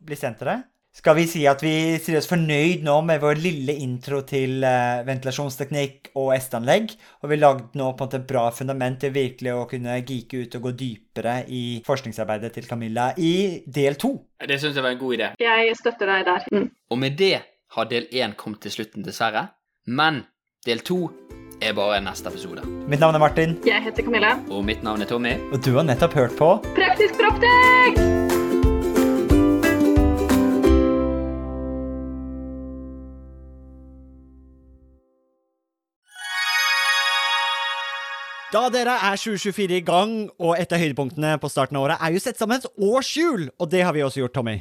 bli 0.05 0.19
sent. 0.19 0.43
Skal 0.95 1.17
vi 1.19 1.25
si 1.27 1.41
at 1.51 1.63
vi 1.65 1.97
sier 1.99 2.21
oss 2.21 2.29
fornøyd 2.31 2.85
nå 2.87 3.01
med 3.03 3.19
vår 3.23 3.41
lille 3.43 3.75
intro 3.83 4.21
til 4.27 4.63
eh, 4.63 5.03
ventilasjonsteknikk 5.07 6.13
og 6.21 6.31
SD-anlegg? 6.37 6.95
Og 7.25 7.33
vi 7.33 7.39
lagde 7.41 7.81
nå 7.81 7.89
på 7.95 8.07
en 8.07 8.11
måte 8.13 8.23
bra 8.29 8.45
fundament 8.55 9.01
til 9.03 9.15
virkelig 9.15 9.57
å 9.57 9.67
kunne 9.71 9.97
geeke 10.03 10.45
ut 10.45 10.55
og 10.59 10.69
gå 10.69 10.75
dypere 10.85 11.41
i 11.51 11.65
forskningsarbeidet 11.87 12.55
til 12.55 12.71
Camilla 12.71 13.11
i 13.19 13.35
del 13.67 13.99
to. 13.99 14.15
Det 14.39 14.61
syns 14.63 14.79
jeg 14.79 14.87
var 14.87 14.95
en 14.95 15.03
god 15.03 15.19
idé. 15.19 15.33
Jeg 15.43 15.79
støtter 15.81 16.15
deg 16.15 16.29
der. 16.31 16.51
Mm. 16.55 16.71
Og 16.95 17.03
med 17.03 17.19
det 17.19 17.37
har 17.75 17.91
del 17.91 18.07
én 18.15 18.39
kommet 18.39 18.63
til 18.63 18.79
slutten, 18.79 19.03
dessverre. 19.03 19.49
Men 19.91 20.23
del 20.65 20.87
to 20.87 21.09
er 21.65 21.73
bare 21.77 22.01
neste 22.05 22.29
episode. 22.29 22.65
Mitt 22.89 23.01
navn 23.01 23.15
er 23.17 23.23
Martin, 23.23 23.57
Jeg 23.67 23.83
heter 23.83 24.05
Camilla. 24.05 24.35
Og 24.51 24.65
mitt 24.65 24.83
navn 24.83 25.03
er 25.03 25.07
Tommy. 25.11 25.37
og 25.53 25.65
du 25.65 25.75
har 25.77 25.83
nettopp 25.89 26.13
hørt 26.15 26.37
på 26.37 26.57
Praktisk 26.77 27.15
proptek! 27.21 27.99
Da 38.55 38.69
dere 38.71 38.93
er 39.03 39.17
2024 39.19 39.81
i 39.81 39.83
gang, 39.83 40.13
og 40.39 40.55
et 40.61 40.71
av 40.71 40.79
høydepunktene 40.79 41.33
på 41.43 41.51
starten 41.51 41.79
av 41.81 41.89
året 41.89 41.99
er 42.05 42.15
jo 42.15 42.21
sett 42.23 42.39
sammen 42.39 42.61
et 42.61 42.69
årshjul, 42.79 43.49
og 43.59 43.71
det 43.73 43.83
har 43.83 43.97
vi 43.97 44.05
også 44.07 44.23
gjort, 44.23 44.37
Tommy. 44.37 44.61